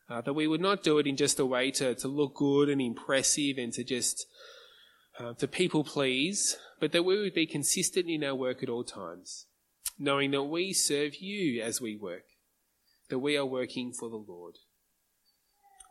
Uh, 0.09 0.19
that 0.19 0.33
we 0.33 0.45
would 0.45 0.59
not 0.59 0.83
do 0.83 0.99
it 0.99 1.07
in 1.07 1.15
just 1.15 1.39
a 1.39 1.45
way 1.45 1.71
to, 1.71 1.95
to 1.95 2.09
look 2.09 2.35
good 2.35 2.67
and 2.67 2.81
impressive 2.81 3.57
and 3.57 3.71
to 3.71 3.85
just 3.85 4.25
uh, 5.19 5.33
to 5.33 5.47
people 5.47 5.83
please, 5.83 6.57
but 6.79 6.91
that 6.91 7.03
we 7.03 7.19
would 7.19 7.33
be 7.33 7.45
consistent 7.45 8.09
in 8.09 8.23
our 8.23 8.35
work 8.35 8.63
at 8.63 8.69
all 8.69 8.83
times, 8.83 9.45
knowing 9.97 10.31
that 10.31 10.43
we 10.43 10.73
serve 10.73 11.15
you 11.15 11.61
as 11.61 11.79
we 11.79 11.95
work, 11.95 12.25
that 13.09 13.19
we 13.19 13.37
are 13.37 13.45
working 13.45 13.93
for 13.93 14.09
the 14.09 14.15
Lord. 14.15 14.55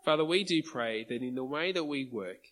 Father, 0.05 0.25
we 0.25 0.43
do 0.43 0.63
pray 0.63 1.05
that 1.09 1.23
in 1.23 1.37
the 1.37 1.45
way 1.45 1.71
that 1.73 1.85
we 1.85 2.09
work, 2.11 2.49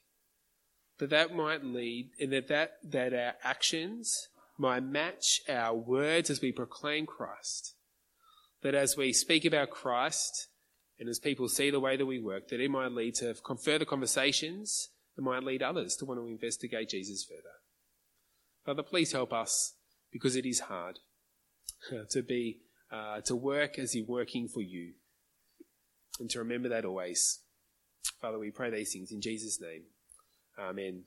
that 0.98 1.10
that 1.10 1.34
might 1.34 1.64
lead 1.64 2.10
and 2.20 2.32
that, 2.32 2.48
that, 2.48 2.72
that 2.84 3.12
our 3.12 3.34
actions 3.42 4.28
might 4.56 4.84
match 4.84 5.40
our 5.48 5.74
words 5.74 6.30
as 6.30 6.40
we 6.40 6.52
proclaim 6.52 7.06
Christ. 7.06 7.74
That 8.62 8.74
as 8.74 8.96
we 8.96 9.12
speak 9.12 9.44
about 9.44 9.70
Christ 9.70 10.48
and 10.98 11.08
as 11.08 11.18
people 11.18 11.48
see 11.48 11.70
the 11.70 11.80
way 11.80 11.96
that 11.96 12.06
we 12.06 12.20
work, 12.20 12.48
that 12.48 12.60
it 12.60 12.70
might 12.70 12.92
lead 12.92 13.14
to 13.16 13.34
further 13.64 13.86
conversations 13.86 14.90
that 15.16 15.22
might 15.22 15.42
lead 15.42 15.62
others 15.62 15.96
to 15.96 16.04
want 16.04 16.20
to 16.20 16.26
investigate 16.26 16.90
Jesus 16.90 17.24
further. 17.24 17.54
Father, 18.64 18.82
please 18.82 19.12
help 19.12 19.32
us 19.32 19.74
because 20.12 20.36
it 20.36 20.46
is 20.46 20.60
hard 20.60 20.98
to 22.10 22.22
be, 22.22 22.60
uh, 22.92 23.20
to 23.22 23.36
work 23.36 23.78
as 23.78 23.94
you're 23.94 24.06
working 24.06 24.48
for 24.48 24.60
you 24.60 24.92
and 26.18 26.28
to 26.30 26.38
remember 26.38 26.68
that 26.68 26.84
always. 26.84 27.40
Father, 28.20 28.38
we 28.38 28.50
pray 28.50 28.70
these 28.70 28.92
things 28.92 29.12
in 29.12 29.20
Jesus' 29.20 29.60
name. 29.60 29.82
Amen. 30.58 30.98